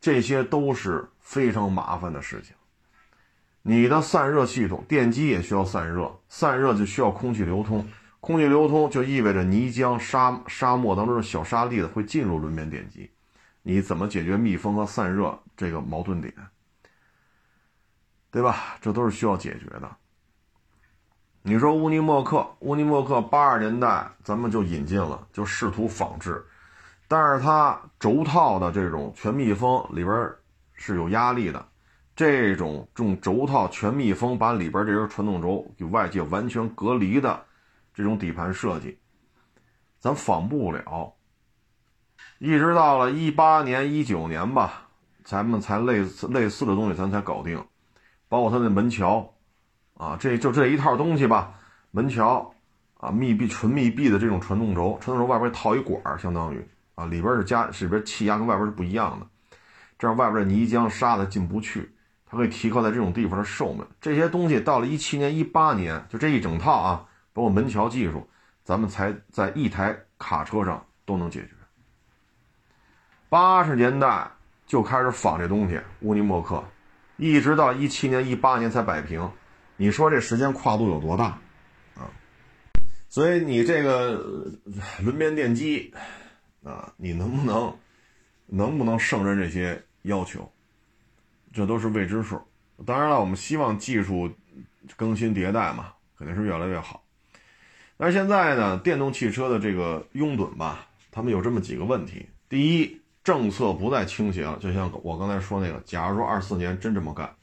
[0.00, 2.54] 这些都是非常麻烦的事情。
[3.62, 7.86] 你的散热系统，电机也需要散热，散热就需要空气流通，
[8.18, 13.08] 空气流通就意味着泥浆、沙沙漠当中的小沙粒子会进入轮边电机。
[13.62, 16.34] 你怎么解决密封和散热这个矛盾点？
[18.32, 18.76] 对吧？
[18.80, 19.88] 这都是需要解决的。
[21.42, 26.44] 你说乌尼莫克，乌尼莫克八十年代咱们就引进了，就试图仿制，
[27.06, 30.32] 但是它轴套的这种全密封里边
[30.72, 31.64] 是有压力的，
[32.16, 37.44] 这种用轴套全密封把里边这根传动轴与外界完全隔离的
[37.94, 38.98] 这种底盘设计，
[40.00, 41.12] 咱仿不了。
[42.38, 44.81] 一直到了一八年、一九年吧，
[45.24, 47.62] 咱们才类似类似的东西咱才搞定。
[48.28, 49.34] 包括它那门桥，
[49.96, 51.54] 啊，这就这一套东西吧。
[51.90, 52.54] 门桥，
[52.96, 59.26] 啊，密闭纯密闭的这种传动轴，传动轴外边套一管，相当于啊，里边是加，里边气压跟外边是不一样的，
[59.98, 61.94] 这样外边的泥浆沙子进不去，
[62.24, 63.86] 它可以提高在这种地方的寿命。
[64.00, 67.04] 这些东西到了一七年、一八年，就这一整套啊，
[67.34, 68.26] 包括门桥技术，
[68.64, 71.50] 咱们才在一台卡车上都能解决。
[73.28, 74.30] 八十年代
[74.72, 76.64] 就开始仿这东西，乌尼莫克。
[77.18, 79.30] 一直到一七年、一八年才摆平，
[79.76, 81.38] 你说这时间跨度有多大
[81.94, 82.08] 啊？
[83.10, 84.12] 所以你这个
[85.02, 85.92] 轮边电机
[86.64, 87.76] 啊，你能不能
[88.46, 90.50] 能不能胜任这些要求？
[91.52, 92.40] 这都是未知数。
[92.86, 94.32] 当然了，我们希望技术
[94.96, 97.04] 更新迭代嘛，肯定是越来越好。
[97.98, 107.34] 但是现在呢，电动汽车的这个拥趸吧，他们有这么几个问题：第一，政策不再倾斜了，就像我刚才说那个，假如说二四年真这么干，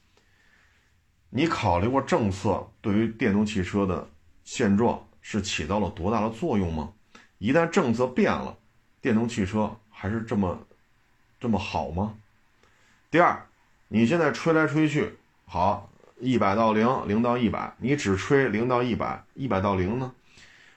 [1.30, 4.08] 你考虑过政策对于电动汽车的
[4.44, 6.92] 现状是起到了多大的作用吗？
[7.38, 8.58] 一旦政策变了，
[9.00, 10.60] 电动汽车还是这么
[11.40, 12.16] 这么好吗？
[13.10, 13.48] 第二，
[13.88, 20.14] 你现在吹来吹去，好，一百到零，零到一百，你只吹零到一百，一百到零呢？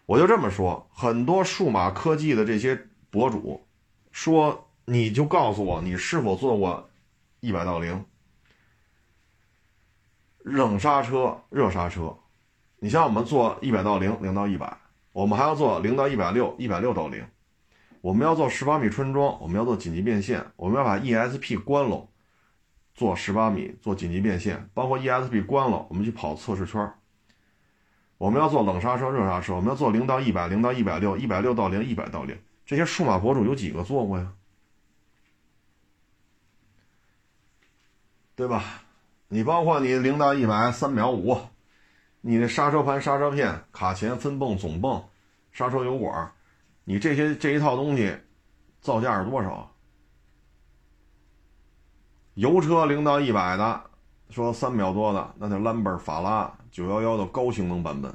[0.07, 3.67] 我就这么说，很多数码科技的这些博主
[4.13, 6.91] 说，你就告诉我，你是否做过
[7.41, 8.05] 一百到零？
[10.45, 12.17] 冷刹车、热刹车，
[12.79, 14.77] 你像我们做一百到零，零到一百，
[15.13, 17.25] 我们还要做零到一百六，一百六到零，
[18.01, 22.09] 我们要做十八米春装，我们要做紧急变线，我们要把 ESP 关了。
[22.95, 26.93] 做十八米做紧急变线，包括 ESP 关了，我们去跑测试圈
[28.19, 32.39] 我们要做冷刹车、热刹车，我们要做零到一百、零到一百六、一百六到零、一百到零。
[32.67, 34.33] 这些数码博主有几个做过呀？
[38.43, 38.83] 对吧？
[39.29, 41.39] 你包括你零到一百三秒五，
[42.23, 45.01] 你的刹车盘、刹车片、卡钳、分泵、总泵、
[45.53, 46.33] 刹车油管，
[46.83, 48.19] 你这些这一套东西
[48.81, 49.73] 造价是多少？
[52.35, 53.85] 油车零到一百的，
[54.29, 58.11] 说三秒多的，那叫兰博法拉九幺幺的高性能版本，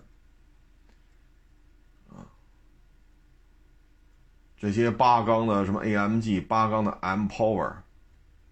[2.09, 2.28] 啊，
[4.57, 7.75] 这些八缸的什么 AMG，八缸的 M Power，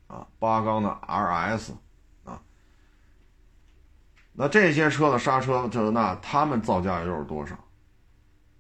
[0.08, 1.74] 啊，八缸的 RS，
[2.24, 2.42] 啊，
[4.34, 7.56] 那这些车的刹车这那，他们造价又是多少？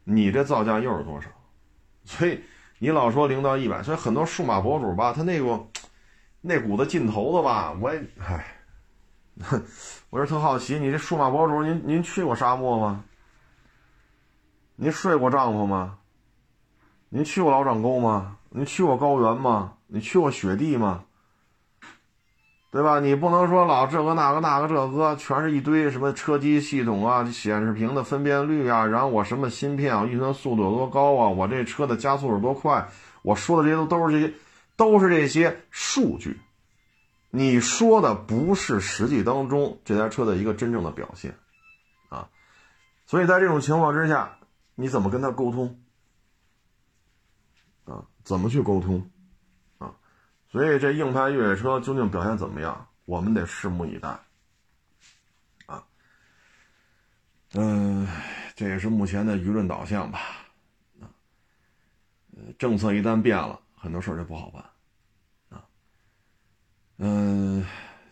[0.04, 1.30] 你这造价又是多少？
[2.04, 2.43] 所以
[2.80, 5.68] 你老说零到一百，所以很多数码博主吧，他那个。
[6.48, 8.46] 那股子劲头子吧，我也唉，
[10.12, 13.04] 我是特好奇，你这数码博主，您您去过沙漠吗？
[14.76, 15.98] 您睡过帐篷吗？
[17.10, 18.38] 您去过老掌沟吗？
[18.50, 19.78] 您去过高原吗？
[19.88, 21.05] 你去过雪地吗？
[22.76, 23.00] 对吧？
[23.00, 32.86] 你不能说老这个那个那个这个，全是一堆什么车机系统啊、显示屏的分辨率啊，然后我什么芯片啊、运算速度有多高啊，我这车的加速有多快？
[33.22, 34.34] 我说的这些都都是这些。
[34.78, 36.38] 都是这些数据，
[37.30, 41.34] 你说的不是实际当中这台车的一个真正的表现，
[42.10, 42.28] 啊，
[43.06, 44.38] 所以在这种情况之下，
[44.76, 45.80] 你怎么跟他沟通？
[47.86, 49.10] 啊，怎么去沟通？
[50.56, 54.08] 所以这硬派越野车究竟表现怎么样，我们得拭目以待。
[55.66, 55.84] 啊，
[57.56, 58.08] 嗯，
[58.56, 60.18] 这也是目前的舆论导向吧？
[61.01, 61.12] 啊，
[62.58, 63.60] 政策一旦变了。
[63.76, 64.64] 很多事儿就不好办，
[65.49, 65.62] 啊，
[66.99, 67.66] 嗯，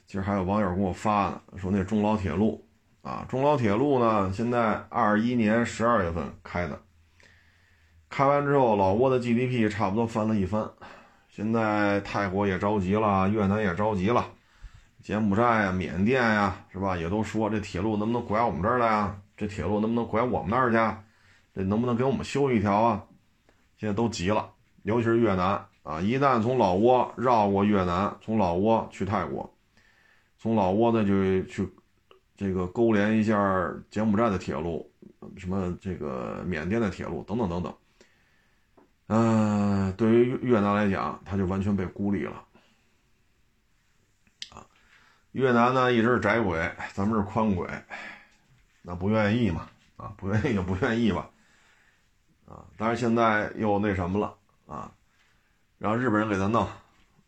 [0.06, 2.68] 今儿还有网友给我发呢，说那中老铁路，
[3.04, 6.78] 啊，中老铁路呢，现在二一年十二月份开的，
[8.10, 10.70] 开完之后，老挝的 GDP 差不多翻了一番，
[11.36, 14.24] 现在泰国也着急了，越南也着急了，
[15.02, 16.96] 柬埔寨呀、缅甸呀，是吧？
[16.96, 19.20] 也都说这铁路能不能拐我们这儿来呀？
[19.36, 20.78] 这铁路能不能拐我们那儿去？
[21.56, 23.04] 这能不能给我们修一条啊？
[23.78, 24.48] 现在都急了。
[24.84, 29.52] 尤其是越南啊，一旦从老挝绕过越南，从老挝去泰国，
[30.38, 31.68] 从老挝呢就去
[32.38, 33.36] 这个勾连一下
[33.90, 34.88] 柬埔寨的铁路，
[35.36, 37.74] 什么这个缅甸的铁路等等等等。
[39.16, 42.44] 嗯，对于越南来讲，他就完全被孤立了。
[44.50, 44.66] 啊，
[45.34, 47.70] 越南呢一直是窄轨，咱们是宽轨，
[48.82, 49.70] 那不愿意嘛？
[49.98, 51.30] 啊，不愿意就不愿意吧。
[52.48, 54.36] 啊，但是现在又那什么了？
[54.66, 54.92] 啊，
[55.78, 56.64] 让日本人给他弄，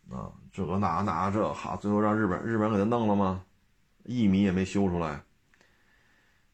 [0.10, 3.44] 啊，这个那那这好，最后让日本日本人给他弄了吗？
[4.06, 5.22] 一米也没修出来。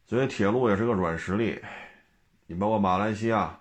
[0.05, 1.61] 所以铁路也是个软实力，
[2.47, 3.57] 你包括马来西亚，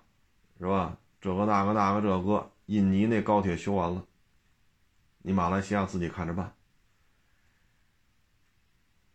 [0.59, 0.97] 是吧？
[1.21, 4.03] 这个那个那个这个，印尼那高铁修完了，
[5.21, 6.51] 你马来西亚自己看着办，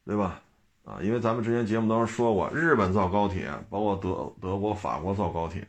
[0.05, 0.41] 对吧？
[0.85, 5.67] 啊，因为咱们之前节目当中说过，日本造高铁，包括德德国、法国造高铁。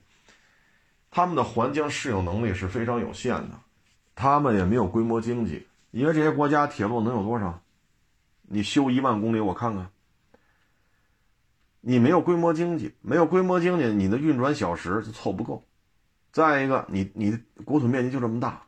[1.09, 3.59] 他们的环境适应能力是非常有限的，
[4.13, 5.65] 他们也没有规模经济。
[5.89, 7.59] 因为这些国家铁路能有多少？
[8.43, 9.89] 你修一万公里，我看看。
[11.81, 15.63] 你没有规模经济，没有规模经济，你的运转小时就凑不够。
[16.31, 18.61] 再一个，你你的国土面积就这么大，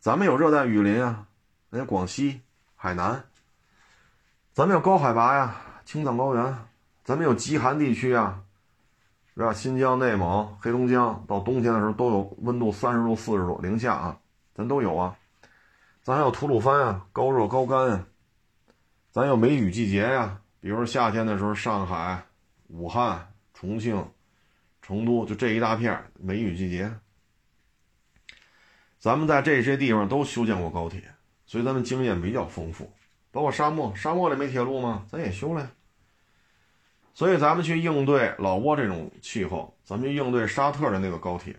[0.00, 1.26] 咱们有热带雨林啊，
[1.70, 2.40] 人家广西、
[2.74, 3.24] 海南，
[4.52, 6.56] 咱们有高海拔呀，青藏高原，
[7.04, 8.42] 咱们有极寒地区啊。
[9.34, 9.50] 是吧？
[9.50, 14.18] 新疆、内蒙、黑龙江，到冬天的时候都有温度三十度、四十度零下啊，
[14.54, 15.16] 咱都有啊。
[16.02, 18.06] 咱还有吐鲁番啊，高热高干啊。
[19.10, 22.22] 咱有梅雨季节呀，比如夏天的时候，上海、
[22.68, 24.06] 武汉、重庆、
[24.82, 26.92] 成都，就这一大片梅雨季节。
[28.98, 31.02] 咱们在这些地方都修建过高铁，
[31.46, 32.92] 所以咱们经验比较丰富。
[33.30, 35.06] 包括沙漠，沙漠里没铁路吗？
[35.08, 35.62] 咱也修了。
[35.62, 35.72] 呀。
[37.14, 41.54] 所以咱们去应对老挝这种气候，咱们去应对沙特的那个高铁，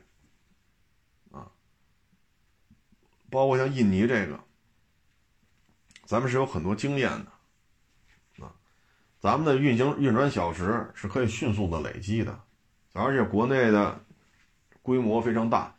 [1.31, 1.45] 啊，
[3.29, 4.39] 包括像印尼这个，
[6.05, 8.51] 咱们是有很多经验的，啊，
[9.19, 12.41] 咱们的运行运转小时是可以迅速的累积的，
[12.93, 13.99] 而且国内的
[14.81, 15.75] 规模非常大，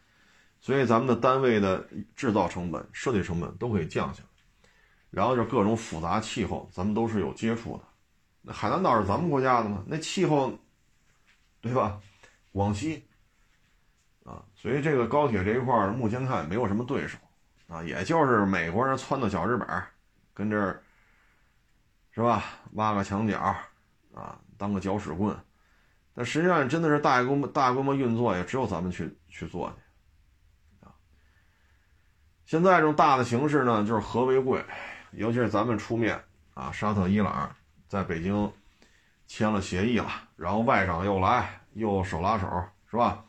[0.60, 4.28] 所以咱们的单位的制造成本、设计成本都可以降下来。
[5.10, 7.84] 然后就各种复杂气候，咱们都是有接触的。
[8.42, 9.82] 那海南岛是咱们国家的吗？
[9.86, 10.52] 那气候，
[11.60, 12.00] 对吧？
[12.52, 13.04] 广西
[14.24, 17.16] 啊，所以这个高铁这一块目前看没有什么对手
[17.68, 19.68] 啊，也就是美国人窜到小日本
[20.34, 20.82] 跟这儿。
[22.16, 22.44] 是吧？
[22.74, 23.36] 挖个墙角，
[24.14, 25.36] 啊，当个搅屎棍，
[26.14, 30.94] 但实际上真的是大规模、大规模运作，也只有咱们去去做去，啊。
[32.44, 34.64] 现在这种大的形式呢，就是和为贵，
[35.12, 36.22] 尤其是咱们出面
[36.54, 37.54] 啊，沙特、伊朗
[37.88, 38.52] 在北京
[39.26, 42.46] 签了协议了，然后外长又来，又手拉手，
[42.90, 43.24] 是吧？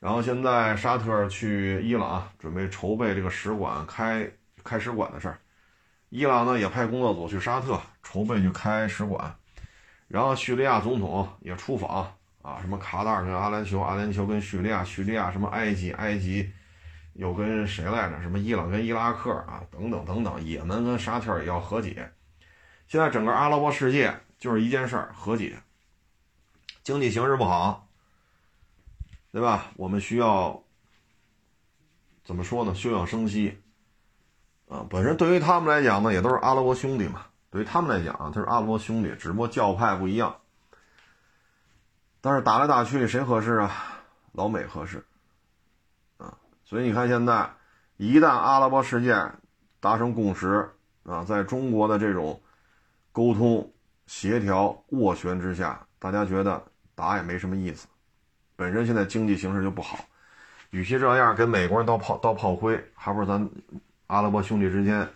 [0.00, 4.30] 然后现在沙特去伊朗准备筹备这个使馆开
[4.62, 5.38] 开使馆的事儿。
[6.08, 9.36] 伊朗呢也派工作组去沙特筹备去开使馆，
[10.08, 12.10] 然后叙利亚总统也出访
[12.42, 16.50] 啊，什么卡塔尔跟阿联酋，阿联酋跟叙利亚，叙利亚什么埃及，埃及
[17.12, 18.20] 又跟谁来着？
[18.22, 22.10] 什么伊朗跟伊拉克啊，等等等等，也门跟沙特也要和解。
[22.86, 25.58] 现在整个阿拉伯世界就是一件事儿，和解。
[26.82, 27.86] 经济形势不好，
[29.30, 29.66] 对吧？
[29.76, 30.62] 我们需要
[32.24, 32.74] 怎么说呢？
[32.74, 33.60] 休养生息。
[34.68, 37.26] 啊，本身对于他们来讲呢，也都是阿拉伯兄弟嘛。
[37.50, 40.36] 对于他们来讲啊，他是阿拉伯兄弟，只不过教派不一样。
[42.20, 43.70] 但是打来打去，谁合适啊？
[44.32, 45.04] 老美合适
[46.18, 46.36] 啊。
[46.64, 47.50] 所以你看，现在
[47.96, 49.16] 一旦阿拉伯世界
[49.80, 50.68] 达成共识
[51.04, 52.42] 啊，在中国的这种
[53.12, 53.72] 沟通、
[54.06, 56.62] 协调、斡旋之下，大家觉得
[56.94, 57.86] 打也没什么意思。
[58.56, 59.98] 本身现在经济形势就不好，
[60.70, 63.48] 与其这样跟美国人倒炮倒炮灰，还不如咱。
[64.08, 65.06] 阿拉伯兄弟之间，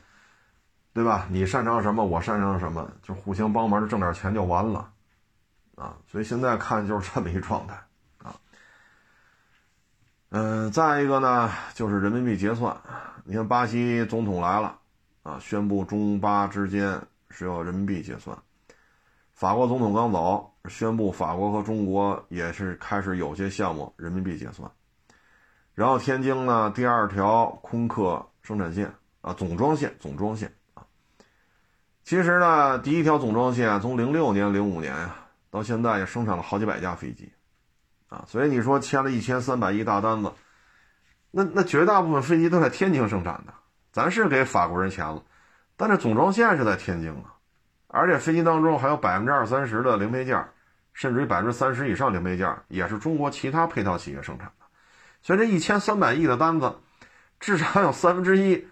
[0.92, 1.26] 对吧？
[1.30, 4.92] 你擅长什么，我擅长什么，就互相帮忙，挣点钱就完了，
[5.74, 5.96] 啊！
[6.06, 7.74] 所以现在看就是 这么一状态，
[8.18, 8.34] 啊。
[10.30, 12.76] 嗯，再一个呢，就是人民币结算。
[13.24, 14.78] 你看，巴西总统来了，
[15.22, 18.36] 啊，宣布中巴之间是要人民币结算。
[19.32, 24.70] 法国总统刚走，宣布法国和中国也是开始有些项目人民币结算。
[25.74, 28.26] 然后天津呢，第二条空客。
[28.42, 30.52] 生产线啊，总装线，总装线。
[32.04, 35.14] 其实呢，第一条总装线从零六年、零五年呀，
[35.50, 37.32] 到现在也生产了好几百架飞机，
[38.08, 40.32] 啊，所以你说签了一千三百亿大单子，
[41.30, 43.54] 那那绝大部分飞机都在天津生产的。
[43.92, 45.22] 咱是给法国人钱了，
[45.76, 47.36] 但这总装线是在天津啊，
[47.88, 50.48] 而且飞机当中还有百分之二三十的零配件，
[50.92, 54.66] 甚至于百分之三十以上零配件也是中国其他配套企业生产的。
[55.22, 56.74] 所以这一千三百亿的单子。
[57.40, 58.68] 至少有三分之一、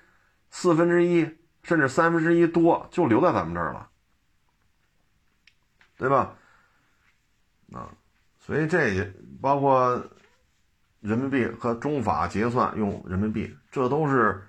[0.52, 1.28] 四分之一，
[1.62, 3.88] 甚至三分之一多，就留在咱们这儿了，
[5.96, 6.34] 对吧？
[7.72, 7.88] 啊，
[8.38, 10.02] 所以这包括
[11.00, 14.42] 人民币和中法结算用人民币，这都是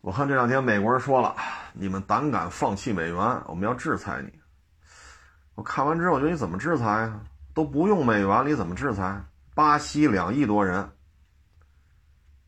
[0.00, 1.36] 我看这两天美国人说了，
[1.72, 4.40] 你们胆敢放弃美元，我们要制裁你。
[5.54, 7.20] 我看完之后，我觉得你怎么制裁啊？
[7.54, 9.24] 都不用美元，你怎么制裁？
[9.54, 10.90] 巴西两亿多人。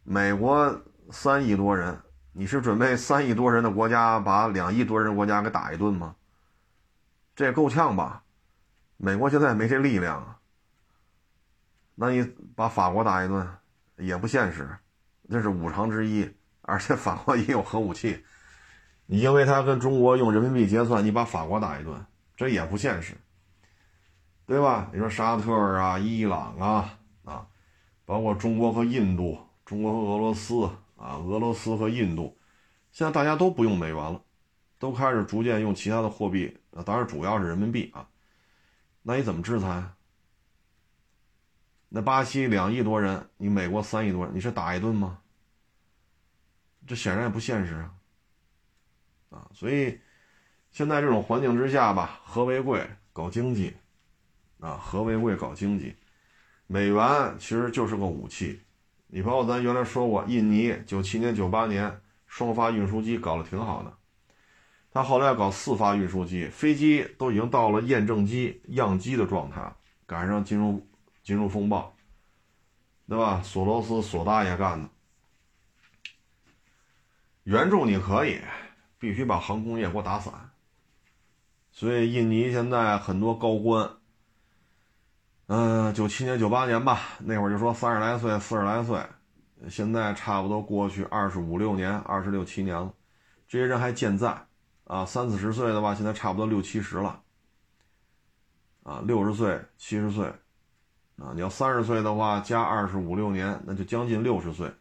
[0.02, 1.98] 美国三亿多人，
[2.36, 6.16] 你是准备三亿多人的国家把两亿多人国家给打一顿吗？
[7.36, 8.24] 这也够呛吧？
[8.96, 10.36] 美国现在没这力量啊。
[11.94, 13.48] 那你把法国打一顿，
[13.98, 14.68] 也不现实，
[15.30, 16.28] 这是五常之一。
[16.62, 18.24] 而且法国也有核武器，
[19.06, 22.04] 你因为他跟中国用人民币结算，你把法国打一顿，
[22.36, 23.14] 这也不现实，
[24.44, 24.90] 对吧？
[24.92, 27.46] 你说沙特啊、伊朗啊啊，
[28.04, 29.38] 包括中国和印度。
[29.64, 30.68] 中国和俄罗斯
[31.04, 32.34] 啊，俄罗斯和印度，
[32.90, 34.24] 现在大家都不用美元了，
[34.78, 38.08] 都开始逐渐用其他的货币，啊，当然主要是人民币啊。
[39.02, 39.84] 那你怎么制裁？
[41.90, 45.18] 那巴西两亿多人，你美国三亿多人，你是打一顿吗？
[46.86, 47.94] 这显然也不现实啊！
[49.28, 50.00] 啊，所以
[50.70, 53.76] 现在这种环境之下吧，和为贵，搞经济
[54.58, 55.94] 啊，和为贵搞经济，
[56.66, 58.58] 美元其实就是个武器。
[59.14, 63.96] 你包括咱原来说过，印尼九七年、九八年双发运输机搞得挺好的，
[64.90, 69.72] 他后来搞四发运输机，飞机都已经到了验证机、样机的状态，
[70.04, 70.84] 赶上金融
[71.22, 71.94] 金融风暴，
[73.08, 73.40] 对吧？
[73.44, 74.88] 索罗斯索大爷干的，
[77.44, 78.40] 援助你可以，
[78.98, 80.50] 必须把航空业给我打散。
[81.70, 83.88] 所以印尼现在很多高官。
[85.46, 88.98] 嗯，九七年、九八年吧，那会儿就说三十来岁、四十来岁，
[89.68, 92.90] 现在差不多过去二十五六年、二十六七年了，
[93.46, 94.46] 这些人还健在
[94.84, 95.04] 啊。
[95.04, 97.20] 三四十岁的话，现在差不多六七十了
[98.84, 100.24] 啊，六十岁、七十岁，
[101.18, 104.72] 啊，你要三十岁的话，加二十五六年，那就将近六十岁，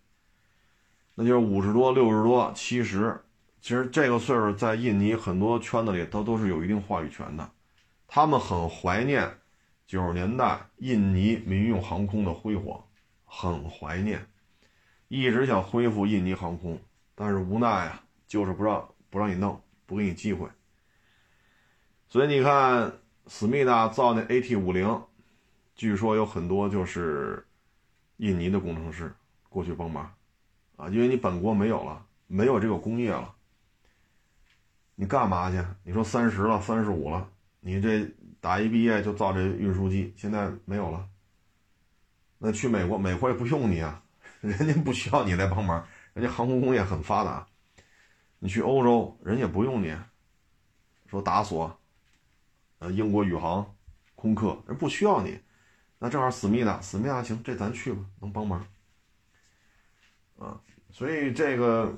[1.13, 3.21] 那就是五十多、六十多、七十。
[3.59, 7.49] 其实这个岁数在印尼很多圈子里都都是有一定话语权的，
[8.07, 9.39] 他们很怀念
[9.85, 12.83] 九十年代印尼民用航空的辉煌，
[13.25, 14.25] 很怀念，
[15.07, 16.79] 一直想恢复印尼航空，
[17.15, 20.47] 但是无奈啊，就是不让不让你弄，不给你机会。
[22.07, 22.91] 所以你看，
[23.27, 25.03] 思密达造那 AT 五零，
[25.75, 27.45] 据说有很多就是
[28.17, 29.13] 印尼的工程师
[29.49, 30.13] 过去帮忙，
[30.75, 33.35] 啊，因为你本国没有了，没有这个工业了。
[34.95, 35.57] 你干嘛去？
[35.83, 37.27] 你说三十了，三十五了，
[37.59, 38.07] 你这
[38.43, 41.07] 大一毕业就造这运输机，现在没有了。
[42.37, 44.03] 那去美国，美国也不用你啊，
[44.41, 47.47] 人家不需要你来帮忙，人家航空工业很发达。
[48.39, 49.95] 你去欧洲，人也不用你，
[51.07, 51.79] 说达索，
[52.79, 53.73] 呃，英国宇航，
[54.13, 55.39] 空客，人不需要你。
[55.97, 58.67] 那正好思密达，思密达行，这咱去吧，能帮忙。
[60.37, 60.59] 啊，
[60.91, 61.97] 所以这个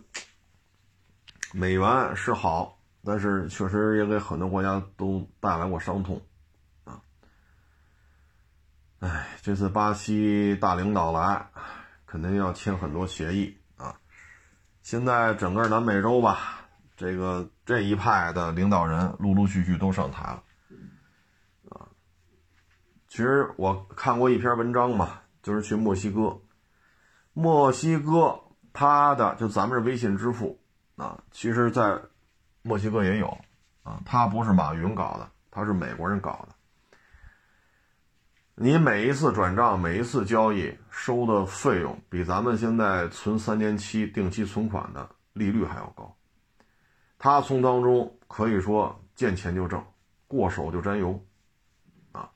[1.53, 2.79] 美元是好。
[3.07, 6.19] 但是确实也给很多国家都带来过伤痛，
[9.05, 11.47] 哎，这次巴西大领导来，
[12.07, 13.95] 肯定要签很多协议啊。
[14.81, 16.65] 现在整个南美洲吧，
[16.97, 20.43] 这个这一派的领导人陆陆续续都上台了，
[21.69, 21.85] 啊，
[23.07, 26.41] 其实我看过一篇文章嘛，就是去墨西哥，
[27.33, 28.41] 墨西哥
[28.73, 30.59] 它的就咱们是微信支付
[30.95, 32.01] 啊，其实，在
[32.63, 33.27] 墨西哥也有，
[33.83, 36.54] 啊，他不是马云搞的，他是美国人搞的。
[38.57, 46.15] 你每一次转账、每一次交易收的费用，比咱们现在存三年期定期存款的利率还要高。
[47.19, 49.83] 他从当中可以说见钱就挣，
[50.25, 51.21] 过手就沾油，
[52.13, 52.29] 啊。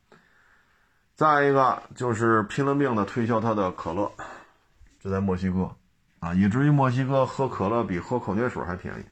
[1.16, 4.12] 再一个就是拼了命的推销他的可乐，
[5.00, 5.74] 就在墨西哥，
[6.20, 9.06] 啊，以至于墨西哥喝可乐比喝矿泉水还便宜。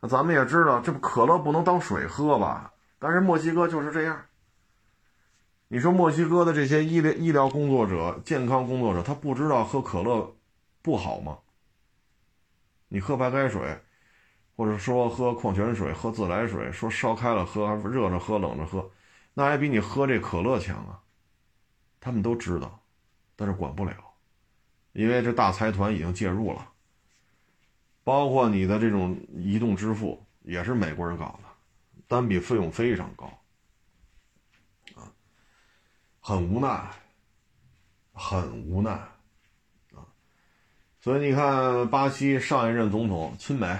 [0.00, 2.72] 那咱们也知道，这不可乐不能当水喝吧？
[3.00, 4.16] 但是墨西哥就是这样。
[5.68, 10.36] 你说墨西哥的这些医疗医疗工作者、健康工作者，他不知道喝可乐
[10.80, 11.38] 不好吗？
[12.88, 13.76] 你喝白开水，
[14.54, 18.88] 或者说喝矿泉水、喝自来水，说烧开了喝，热着喝、冷着喝，
[19.34, 21.02] 那还比你喝这可乐强啊！
[21.98, 22.80] 他们都知道，
[23.34, 23.92] 但是管不了，
[24.92, 26.70] 因为这大财团已经介入了。
[28.04, 31.48] 包括你的这种移动支付也是美国人搞的，
[32.06, 33.28] 单笔费用非常高，
[36.28, 36.90] 很无奈，
[38.12, 38.90] 很无奈，
[39.94, 40.02] 啊，
[41.00, 43.78] 所以你看，巴西上一任总统亲美，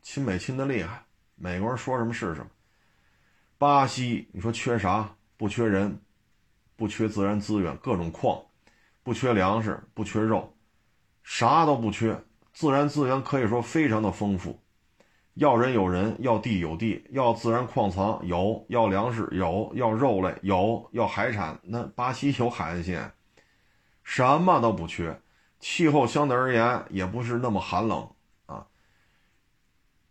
[0.00, 1.02] 亲美亲的厉害，
[1.34, 2.46] 美国人说什么是什么。
[3.58, 5.16] 巴西你说缺啥？
[5.36, 6.00] 不缺人，
[6.76, 8.40] 不缺自然资源，各种矿，
[9.02, 10.54] 不缺粮食，不缺肉，
[11.24, 12.16] 啥都不缺。
[12.52, 14.62] 自然资源可以说非常的丰富，
[15.40, 23.10] 要人有人，要地有地，要自然矿藏有，要粮食有，要肉类有，要海产那巴西有海岸线，
[24.02, 25.18] 什么都不缺，
[25.58, 28.06] 气候相对而言也不是那么寒冷
[28.44, 28.66] 啊，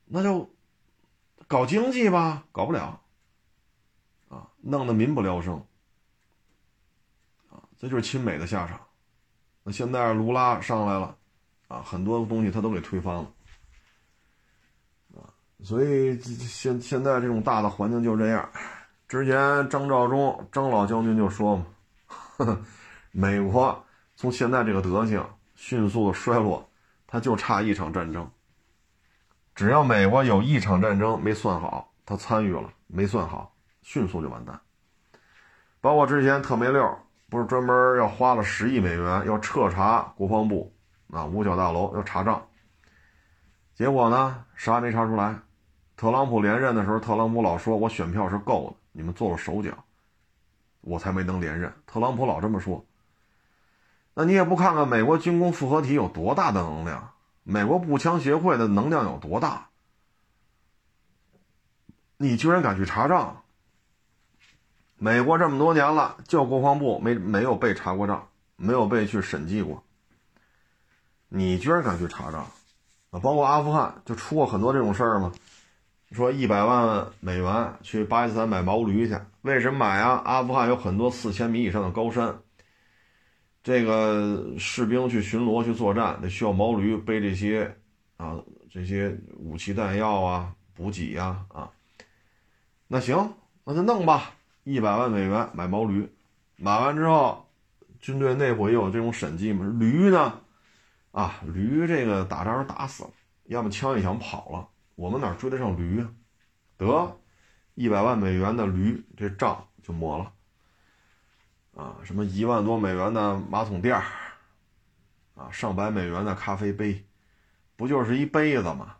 [0.05, 0.49] 那就
[1.47, 2.99] 搞经济吧，搞不了
[4.29, 5.63] 啊，弄得民不聊生
[7.51, 8.81] 啊，这就是亲美的下场。
[9.61, 11.15] 那现在卢拉上来了。
[11.67, 13.31] 啊，很多东西他都给推翻了，
[15.61, 18.49] 所以现现在这种大的环境就这样。
[19.07, 21.65] 之前张召忠张老将军就说嘛，
[22.07, 22.61] 呵呵，
[23.11, 23.83] 美国
[24.15, 25.23] 从现在这个德行
[25.55, 26.69] 迅速的衰落，
[27.07, 28.29] 他就差一场战争。
[29.55, 34.59] 只要美国有一场战争没算好，他参与了没算好，迅速就完蛋。
[35.81, 36.97] 包括之前特梅六
[37.29, 40.73] 不是专门要花了十亿美元要彻查国防部。
[41.11, 42.39] 啊，五角大楼要查账，
[43.73, 45.39] 结果呢，啥也没查出来。
[45.99, 49.71] 特朗普连任的时候，特朗普老说我选票是够的，你们做了手脚，
[50.79, 51.73] 我才没能连任。
[51.85, 52.85] 特朗普老这么说。
[54.13, 57.11] 那你也不看看美国军工复合体有多大的能量，
[57.43, 59.67] 美国步枪协会的能量有多大？
[62.15, 63.41] 你居然敢去查账？
[64.95, 68.25] 美国这么多年了，就国防部没没有被查过账，
[68.55, 69.83] 没有被去审计过。
[71.27, 72.47] 你居然敢去查账，
[73.09, 75.33] 啊，包括阿富汗就出过很多这种事儿吗？
[76.11, 80.21] 说一百万美元去巴基斯坦买毛驴去，为什么买啊？
[80.25, 82.39] 阿富汗有很多四千米以上的高山，
[83.63, 87.75] 这个士兵去巡逻去作战得需要毛驴背这些
[88.17, 88.41] 啊
[88.71, 91.69] 这些武器弹药啊补给呀啊。
[92.87, 94.31] 那行，那就弄吧，
[94.63, 96.09] 一百万美元买毛驴，
[96.55, 97.45] 买完之后，
[97.99, 99.63] 军队内部也有这种审计嘛。
[99.77, 100.41] 驴呢，
[101.11, 103.11] 啊，驴这个打仗打死了，
[103.45, 104.67] 要么枪一响跑了，
[104.99, 106.11] 我们哪追得上驴啊？
[106.75, 107.17] 得，
[107.73, 110.33] 一百万美元的驴，这账就抹了。
[111.73, 114.03] 啊，什么一万多美元的马桶垫儿，
[115.35, 117.07] 啊，上百美元的咖啡杯，
[117.77, 118.97] 不就是一杯子吗？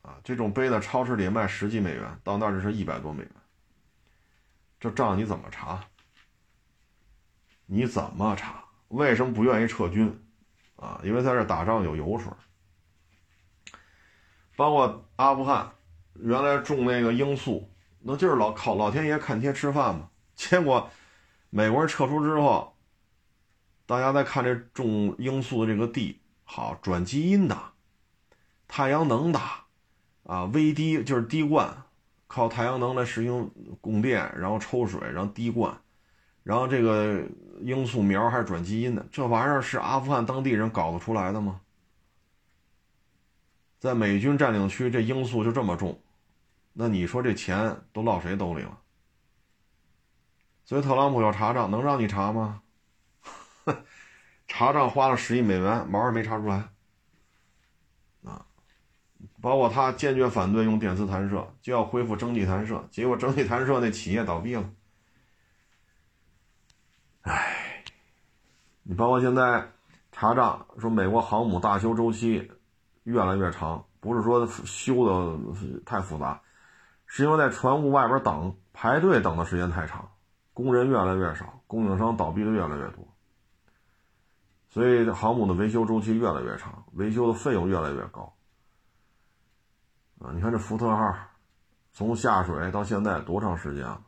[0.00, 3.32] 啊，这种杯子超市里卖十几美元，到那儿就是一百多美元。
[4.80, 5.84] 这账你怎么查？
[7.66, 8.64] 你怎么查？
[8.88, 10.26] 为什么不愿意撤军？
[10.76, 12.32] 啊，因为在这打仗有油水。
[14.58, 15.70] 包括阿富汗，
[16.14, 20.08] 原来种那个罂粟，那就是老靠老天爷看天吃饭嘛。
[20.34, 20.90] 结果
[21.48, 22.74] 美国人撤出之后，
[23.86, 27.56] 大家再看这种罂粟的这个地，好转基因的，
[28.66, 29.38] 太阳能的，
[30.24, 31.84] 啊，微滴就是滴灌。
[32.26, 33.48] 靠太阳能来实行
[33.80, 35.72] 供电，然后抽水，然后滴灌，
[36.42, 37.22] 然后这个
[37.62, 41.60] 罂粟苗还是转基因的，这玩意儿是阿富汗当地人搞得出来的吗？
[43.78, 46.00] 在美军占领区，这罂粟就这么重，
[46.72, 48.78] 那你说这钱都落谁兜里了？
[50.64, 52.62] 所以特朗普要查账，能让你查吗？
[54.46, 56.68] 查账花了十亿美元，毛也没查出来。
[58.24, 58.44] 啊
[59.40, 64.68] 包括他坚决反对用电磁弹射，就要恢复蒸汽弹射，结果蒸汽弹射那企业倒闭了。
[67.22, 67.84] 唉，
[68.82, 69.70] 你包括现在
[70.10, 72.50] 查账说美国航母大修周期
[73.08, 75.38] 越来越长，不是说修的
[75.86, 76.40] 太复杂，
[77.06, 80.10] 是因为在船坞外边等排队等的时间太长，
[80.52, 83.08] 工人越来越少，供应商倒闭的越来越多，
[84.68, 88.34] 所以航母的维修周期越来越长，维修的费用越来越高。
[90.20, 91.14] 啊，你看这福特号，
[91.92, 94.02] 从下水到现在多长时间了？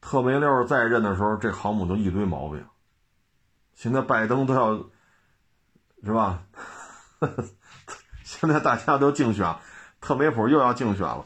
[0.00, 2.66] 特梅六在任的时候，这航母就一堆毛病。
[3.74, 4.76] 现在拜登都要，
[6.02, 6.42] 是吧？
[8.24, 9.56] 现在大家都竞选，
[10.00, 11.24] 特梅普又要竞选了，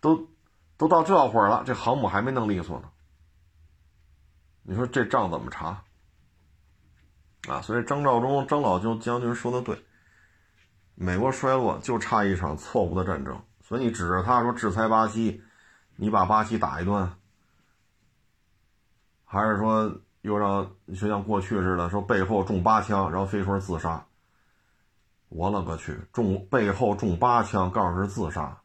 [0.00, 0.28] 都
[0.76, 2.88] 都到这会儿了，这航母还没弄利索呢。
[4.62, 5.82] 你说这账怎么查？
[7.48, 9.84] 啊，所以张召忠张老将将军说的对。
[10.94, 15.40] 美国衰落就差一场错误的战争，所以你指着他说制裁巴西，
[15.94, 17.08] 你把巴西打一顿，
[19.24, 24.04] 还是说又让就像过去似的说背后中八枪，然后飞出自杀？
[25.28, 28.60] 我勒个去，中背后中八枪，告诉是自杀，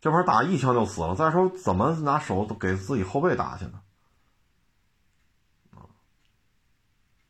[0.00, 1.14] 这玩意儿打一枪就死了。
[1.14, 3.80] 再说怎么拿手给自己后背打去呢？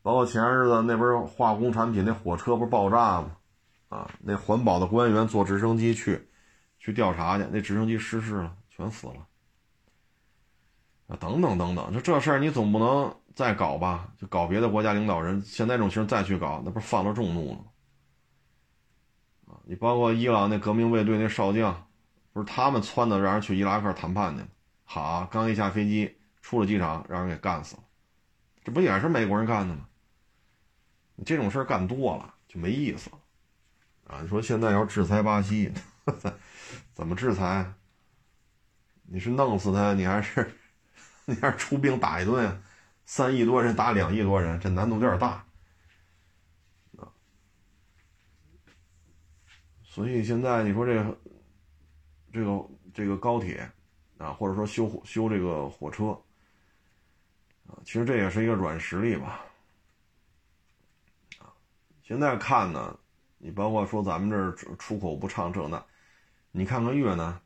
[0.02, 3.36] 包括前日子那边化工产品那火车不是爆炸吗？
[3.88, 6.28] 啊，那环保的官员坐直升机去，
[6.78, 9.26] 去调查去，那直升机失事了，全死了。
[11.08, 14.08] 啊，等等等等，就这事儿你总不能再搞吧？
[14.18, 17.58] 就搞别的国家领导人，现在这种情况再去搞，那不是犯了众怒了？
[19.70, 21.86] 你包括伊朗那革命卫队那少将，
[22.32, 24.48] 不是他们撺的让人去伊拉克谈判去了？
[24.84, 27.82] 好，刚一下飞机出了机场，让人给干死了，
[28.64, 29.86] 这不也是美国人干的吗？
[31.16, 33.18] 你这种事儿干多了就没意思了。
[34.06, 35.70] 啊，你说现在要制裁巴西，
[36.94, 37.70] 怎么制裁？
[39.02, 40.50] 你是弄死他，你还是
[41.26, 42.62] 你还是出兵打一顿？
[43.04, 45.44] 三亿多人打两亿多人，这难度有点大
[49.98, 51.18] 所以现在你说这个
[52.32, 53.68] 这个这个高铁
[54.16, 56.10] 啊，或者说修修这个火车
[57.66, 59.44] 啊，其实这也是一个软实力吧。
[61.40, 61.50] 啊，
[62.00, 62.96] 现在看呢。
[63.40, 65.84] 你包括说咱们这儿出口不畅这那，
[66.50, 67.40] 你看看越南，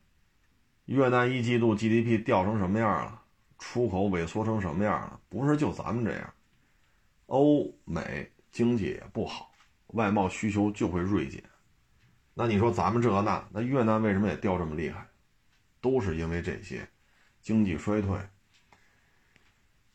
[0.85, 3.21] 越南一季度 GDP 掉成什么样了？
[3.59, 5.19] 出口萎缩成什么样了？
[5.29, 6.33] 不是就咱们这样，
[7.27, 9.51] 欧美经济也不好，
[9.87, 11.43] 外贸需求就会锐减。
[12.33, 15.07] 那你说咱们这那，那越南为什么也掉这么厉害？
[15.79, 16.87] 都是因为这些
[17.41, 18.17] 经济衰退。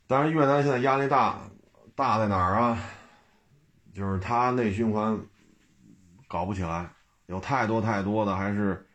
[0.07, 1.41] 但是越南现在压力大，
[1.95, 2.78] 大在哪儿啊？
[3.93, 5.18] 就是它内循环。
[6.28, 6.91] 搞不起来，
[7.24, 8.86] 有太多太多的还是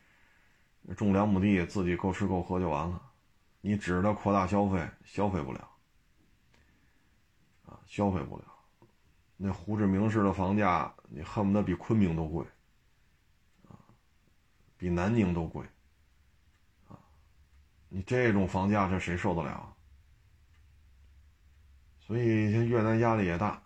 [0.96, 3.02] 种两亩地，自己够吃够喝就完了。
[3.60, 5.68] 你指着扩大消费，消费不了
[7.66, 8.44] 啊，消费不了。
[9.36, 12.46] 那胡志明市的房价，你恨不得比昆明都贵，
[14.84, 15.66] 比南宁都贵
[16.90, 17.00] 啊。
[17.88, 19.74] 你这种房价，这谁受得了？
[22.02, 23.62] 所以现在越南压力也大，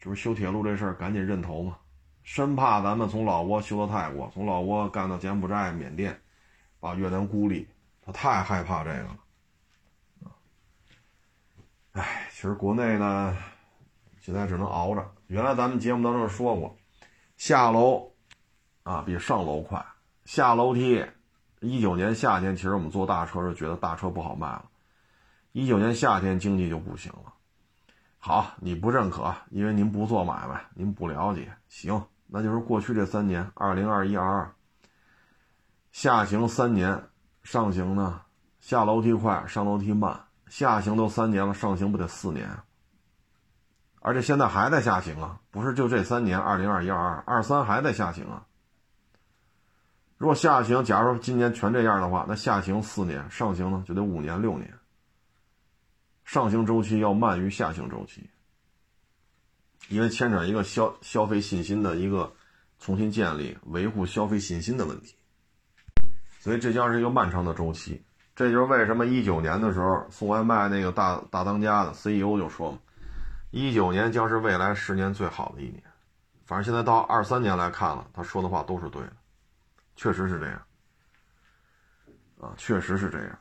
[0.00, 1.76] 就是修铁路这事儿，赶紧认头嘛。
[2.22, 6.18] 生怕咱们从老挝修到泰国，从老挝干到柬埔寨、缅甸，
[6.80, 7.68] 把越南孤立，
[8.00, 9.18] 他太害怕这个了。
[11.92, 13.36] 哎，其实国内呢，
[14.18, 15.14] 现在只能熬着。
[15.26, 16.74] 原来咱们节目当中说过，
[17.36, 18.10] 下楼
[18.82, 19.84] 啊比上楼快，
[20.24, 21.04] 下楼梯。
[21.60, 24.66] 一九年夏天，其实我们坐大车是觉得大车不好卖了。
[25.52, 27.32] 一九年夏天经济就不行了。
[28.18, 31.50] 好，你不认可，因为您不做买卖，您不了解。
[31.68, 34.54] 行，那就是过去这三年，二零二一、二二，
[35.92, 37.04] 下行三年，
[37.42, 38.22] 上行呢，
[38.60, 40.20] 下楼梯快，上楼梯慢。
[40.48, 42.48] 下行都三年了，上行不得四年？
[44.00, 48.44] 而且现在还在下行啊，不是就这三年，二零二一、二二、二三还在下行啊。
[50.16, 54.72] 如果下行，假如说今年全这样的话，那下行四年，上行呢就得五年六年。
[56.24, 58.30] 上行周期要慢于下行周期，
[59.88, 62.32] 因为牵扯一个消消费信心的一个
[62.78, 65.16] 重新建立、维护消费信心的问题，
[66.40, 68.02] 所以这将是一个漫长的周期。
[68.34, 72.78] 这就是为什么一九年的时候送外卖那个大大当家的 CEO 就说嘛，
[73.50, 75.82] 一九年将是未来十年最好的一年。
[76.46, 79.12] 反正现在到二三年来看了，他说的话都是对的，
[79.96, 80.66] 确实是这样，
[82.40, 83.38] 啊，确实是这样。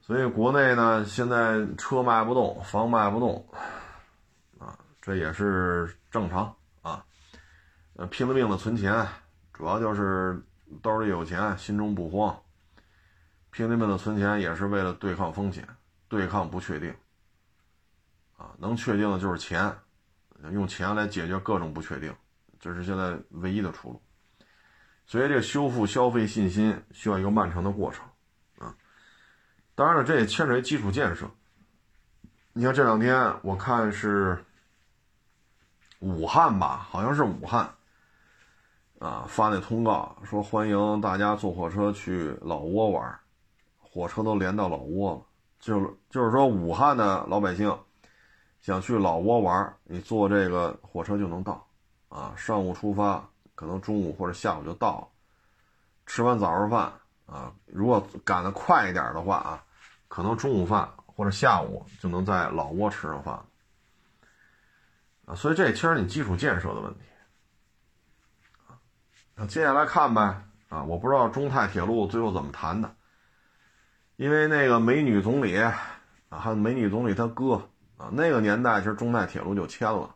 [0.00, 3.48] 所以国内呢，现在车卖不动，房卖不动，
[4.58, 7.04] 啊，这也是正常啊。
[7.94, 9.06] 呃，拼了命的存钱，
[9.52, 10.42] 主要就是
[10.82, 12.36] 兜里有钱，心中不慌。
[13.50, 15.68] 拼了命的存钱也是为了对抗风险，
[16.08, 16.92] 对抗不确定。
[18.36, 19.72] 啊，能确定的就是钱，
[20.50, 22.12] 用钱来解决各种不确定，
[22.58, 24.02] 这是现在唯一的出路。
[25.06, 28.04] 所以，这个修复消费信心需要一个漫长的过程。
[28.58, 28.74] 啊
[29.74, 31.28] 当然了，这也牵扯基础建设。
[32.52, 34.44] 你看这两天，我看是
[36.00, 37.74] 武汉吧，好像是武汉
[38.98, 43.18] 啊，发那通告说欢迎大家坐火车去老挝玩，
[43.80, 45.22] 火车都连到老挝了。
[45.58, 45.80] 就
[46.10, 47.74] 就是说，武汉的老百姓
[48.60, 51.66] 想去老挝玩，你坐这个火车就能到
[52.10, 53.26] 啊，上午出发，
[53.62, 55.08] 可能中午或者下午就到，
[56.04, 56.92] 吃完早上饭。
[57.26, 59.64] 啊，如果赶得快一点的话啊，
[60.08, 63.40] 可能中午饭或者下午就能在老挝吃上饭
[65.26, 65.34] 啊。
[65.36, 67.00] 所以这其实你基础建设的问题。
[69.36, 72.92] 那接下来看呗啊，我不知道中泰铁路最后怎么谈的，
[74.16, 75.72] 因为那个美女总理啊，
[76.28, 77.54] 还有美女总理她哥
[77.96, 80.12] 啊，那个年代其实中泰铁路就签了，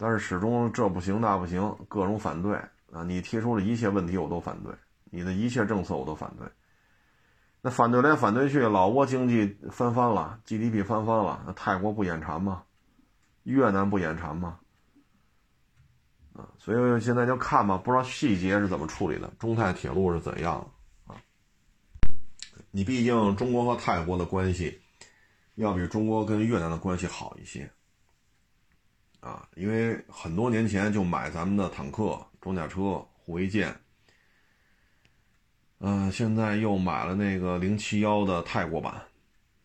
[0.00, 2.56] 但是始终这不行那不行，各种反对
[2.90, 3.04] 啊。
[3.04, 4.72] 你提出的一切问题我都反对。
[5.12, 6.46] 你的一切政策我都反对，
[7.60, 12.62] 那反对来反对去，老挝经济翻番了，GDP 翻番了，那泰国不眼馋吗？
[13.42, 14.60] 越南不眼馋吗？
[16.32, 20.64] 啊，所以现在就看吧，不知道细节是怎么处理的，中泰铁路是怎样
[21.08, 21.16] 啊？
[22.70, 24.80] 你毕竟中国和泰国的关系，
[25.56, 27.68] 要比中国跟越南的关系好一些，
[29.20, 33.74] 啊，因为很多年前就买咱们的坦克、装甲车、护卫舰。
[35.82, 39.02] 嗯，现在又买了那个零七幺的泰国版，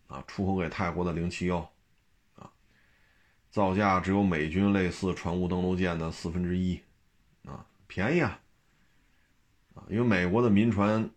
[0.08, 1.58] 啊，出口给泰国的零七幺，
[2.36, 2.50] 啊，
[3.50, 6.80] 造价只有美军类似船坞登陆舰的四分之一，
[7.43, 8.39] 啊，便宜啊，
[9.74, 11.09] 啊，因为美国的民船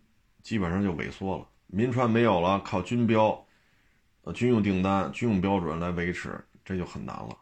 [0.43, 3.45] 基本上就萎缩了，民船没有了，靠军标，
[4.23, 7.37] 呃，军用订单、军用标准来维持，这就很难了，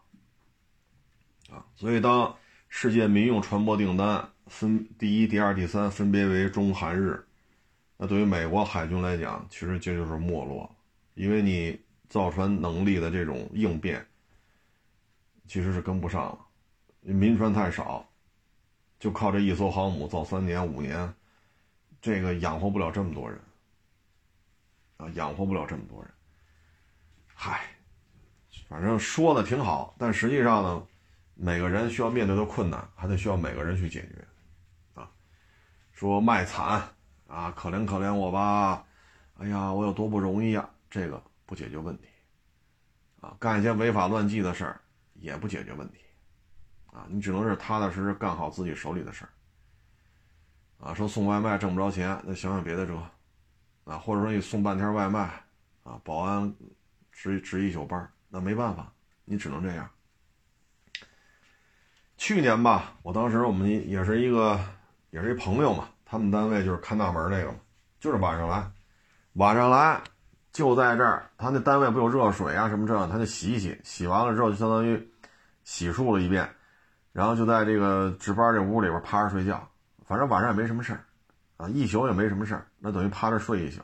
[1.50, 2.34] 啊，所以当
[2.68, 7.24] 世界民用船舶订单分第一、第二、第三分别为中韩日。
[7.96, 10.70] 那对于美国海军来讲，其实这就是没落，
[11.14, 14.06] 因为你造船能力的这种应变，
[15.46, 16.38] 其实是跟不上了。
[17.00, 18.06] 民船太少，
[19.00, 21.12] 就靠这一艘航母造三年五年，
[22.00, 23.40] 这个养活不了这么多人，
[24.98, 26.10] 啊，养活不了这么多人。
[27.34, 27.62] 嗨，
[28.68, 30.86] 反正说的挺好，但实际上呢，
[31.40, 35.08] 每个人需要面对的困难，还得需要每个人去解决，啊，
[35.92, 36.82] 说卖惨。
[37.28, 38.82] 啊，可怜可怜我吧！
[39.36, 40.66] 哎呀，我有多不容易呀！
[40.88, 42.08] 这个不解决问题，
[43.20, 44.80] 啊，干一些违法乱纪的事儿
[45.12, 45.98] 也不解决问题，
[46.86, 49.30] 啊，你只能是踏踏实实干好自己手里的事儿。
[50.78, 52.96] 啊，说送外卖挣不着钱，那想想别的辙，
[53.84, 55.44] 啊，或者说你送半天外卖，
[55.82, 56.50] 啊，保安
[57.12, 58.90] 值值一宿班，那没办法，
[59.26, 59.86] 你只能这样。
[62.18, 64.58] 去年吧，我当时我们也是一个，
[65.10, 65.84] 也是一朋友嘛。
[66.04, 67.58] 他们单位就是看大门那个嘛，
[68.00, 68.68] 就是晚上来，
[69.34, 70.00] 晚上来
[70.52, 71.30] 就在这儿。
[71.38, 75.08] 他那单位不有热水啊什么这样，他就洗一洗，洗完了之后就相当于
[75.62, 76.50] 洗漱了一遍，
[77.12, 79.68] 然后就在这个值班这屋里边趴着睡觉。
[80.04, 81.04] 反正晚上也没什么事儿
[81.56, 83.80] 啊，一宿也没什么事儿，那等于趴着睡一宿，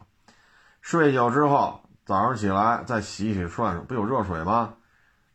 [0.81, 4.75] 睡一宿之后，早上起来再洗洗涮涮，不有热水吗？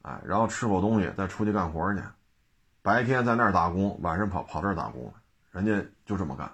[0.01, 2.01] 哎，然后吃口东西，再出去干活去，
[2.81, 5.13] 白天在那儿打工，晚上跑跑这儿打工，
[5.51, 6.51] 人家就这么干。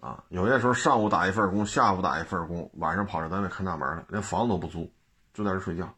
[0.00, 4.92] 啊，有些时候上午打一份工，下午打一份工，晚上跑这单位看大门了，连房子都不租，
[5.32, 5.94] 就在这睡觉。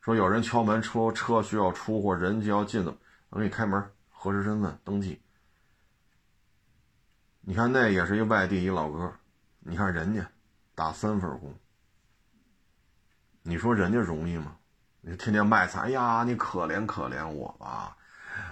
[0.00, 2.96] 说有人敲门，车车需要出或人就要进的，
[3.30, 5.20] 我给你开门，核实身份，登记。
[7.40, 9.12] 你看那也是一外地一老哥，
[9.60, 10.28] 你看人家
[10.74, 11.54] 打三份工，
[13.42, 14.57] 你说人家容易吗？
[15.08, 17.96] 你天天卖惨，哎呀，你可怜可怜我吧，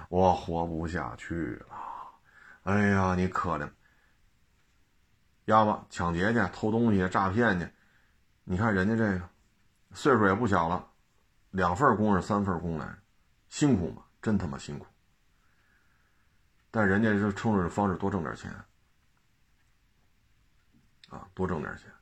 [0.08, 1.76] 我活不下去了，
[2.62, 3.70] 哎呀，你可怜。
[5.44, 7.68] 要么抢劫去、偷东西、诈骗去，
[8.44, 9.28] 你看人家这个
[9.92, 10.82] 岁数也不小了，
[11.50, 12.88] 两份工是三份工来，
[13.50, 14.02] 辛苦吗？
[14.22, 14.86] 真他妈辛苦。
[16.70, 18.50] 但人家是冲着这方式多挣点钱
[21.10, 21.92] 啊，多挣点钱，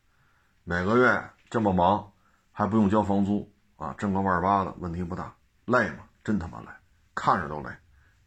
[0.63, 2.13] 每个月这么忙
[2.53, 5.35] 还不用交房租啊，挣个万八的问题不大，
[5.67, 6.05] 累吗？
[6.23, 6.69] 真他妈累，
[7.15, 7.71] 看着都累，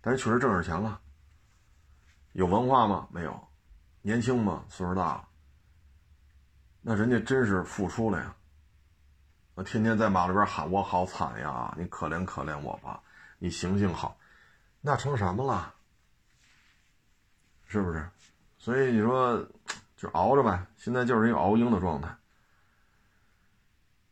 [0.01, 0.99] 但是确实挣点钱了。
[2.33, 3.07] 有文化吗？
[3.11, 3.47] 没有。
[4.01, 5.27] 年轻嘛，岁数大了，
[6.81, 8.33] 那人家真是付出了呀。
[9.55, 13.01] 那天天在马路边喊我好惨呀，你可怜可怜我吧，
[13.39, 14.17] 你行行好，
[14.81, 15.73] 那成什么了？
[17.65, 18.07] 是不是？
[18.57, 19.45] 所以你说
[19.95, 22.15] 就熬着呗，现在就是一个熬鹰的状态。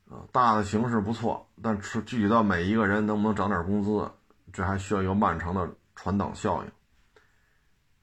[0.10, 4.12] 啊，大的形势不错，但是具体到每一个人能不能涨点工资，
[4.54, 6.72] 这还需要一个漫长的传导效应。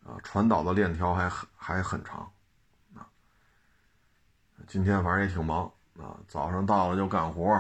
[0.05, 2.29] 啊，传导的链条还很还很长，
[2.97, 3.07] 啊，
[4.67, 7.53] 今天反正也挺忙啊，早上到了就干活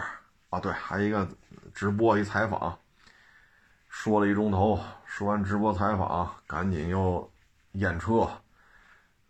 [0.50, 1.28] 啊，对，还一个
[1.72, 2.76] 直播一采访，
[3.88, 7.30] 说了一钟头，说完直播采访，赶紧又
[7.74, 8.28] 验车，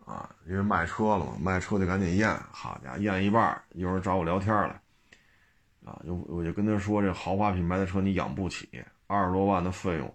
[0.06, 4.81] 啊，因为卖车了嘛，卖车就赶紧验，好家伙，验一半，一会儿找我聊天来，
[5.84, 8.68] 啊，就我就跟他说，这豪华品牌的车你养不起，
[9.06, 10.14] 二十多万的费用。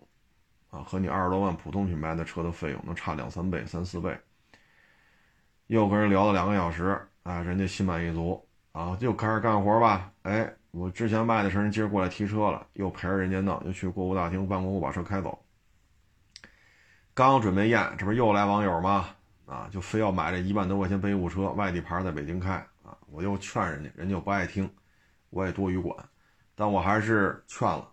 [0.70, 4.18] 啊，和你二十多万普通品牌的车的费用能差两三倍、三四倍。
[5.68, 10.12] 又跟人聊了两个小时，啊，人家心满意足啊，就开始干活吧。
[10.24, 15.42] 哎，我之前卖的时候，人今儿过来提车了，又陪着人家弄，又去过户大厅办过户把车开走。
[17.14, 19.08] 刚准备验，这不又来网友吗？
[19.46, 24.70] 啊，就非要买这一万多块钱备物车，外地牌在北京开啊，我又劝人家，人家又不爱听，
[25.30, 25.98] 我也多余管，
[26.56, 27.92] 但我还是劝了，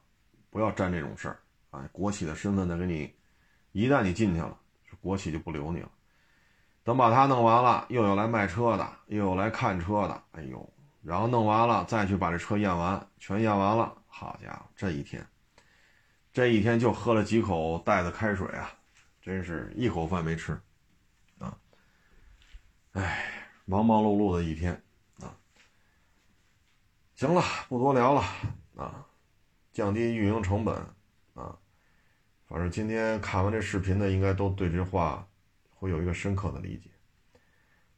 [0.50, 1.40] 不要沾这种事儿。
[1.70, 3.12] 啊，国企的身份呢，给你，
[3.72, 4.56] 一旦你进去了，
[5.00, 5.90] 国企就不留你了。
[6.84, 15.26] 等把他弄完了，又有来卖车的，又有来看车的，哎呦，然后弄完了再去把这车验完，全验完了，好家伙，这一天，
[16.32, 18.70] 这一天就喝了几口带的开水啊，
[19.20, 20.52] 真是一口饭没吃，
[21.38, 21.56] 啊，
[22.92, 24.83] 哎，忙忙碌碌的一天，
[27.14, 28.22] 行了，不多聊了
[28.76, 29.06] 啊，
[29.72, 30.74] 降低运营成本
[31.34, 31.56] 啊。
[32.46, 35.26] 反正今天看完这视频的，应该都对这话
[35.70, 36.90] 会有一个深刻的理解。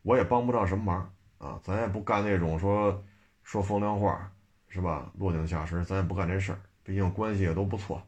[0.02, 3.02] 我也帮不上什么忙啊，咱也不干那种说
[3.42, 4.30] 说风凉话，
[4.68, 5.10] 是吧？
[5.18, 6.60] 落井下石，咱也不干这事儿。
[6.82, 8.00] 毕竟关系也都不错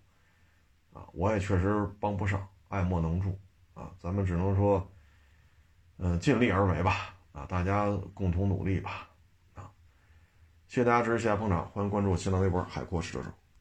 [0.93, 3.41] 啊，我也确实帮不上，爱莫能助
[3.73, 3.91] 啊。
[3.99, 4.87] 咱们只能说，
[5.97, 7.15] 嗯，尽力而为吧。
[7.33, 9.08] 啊，大家共同努力吧。
[10.69, 13.31] 谢谢大家支持，谢谢捧场，欢迎关注新浪微博“海阔试车手”。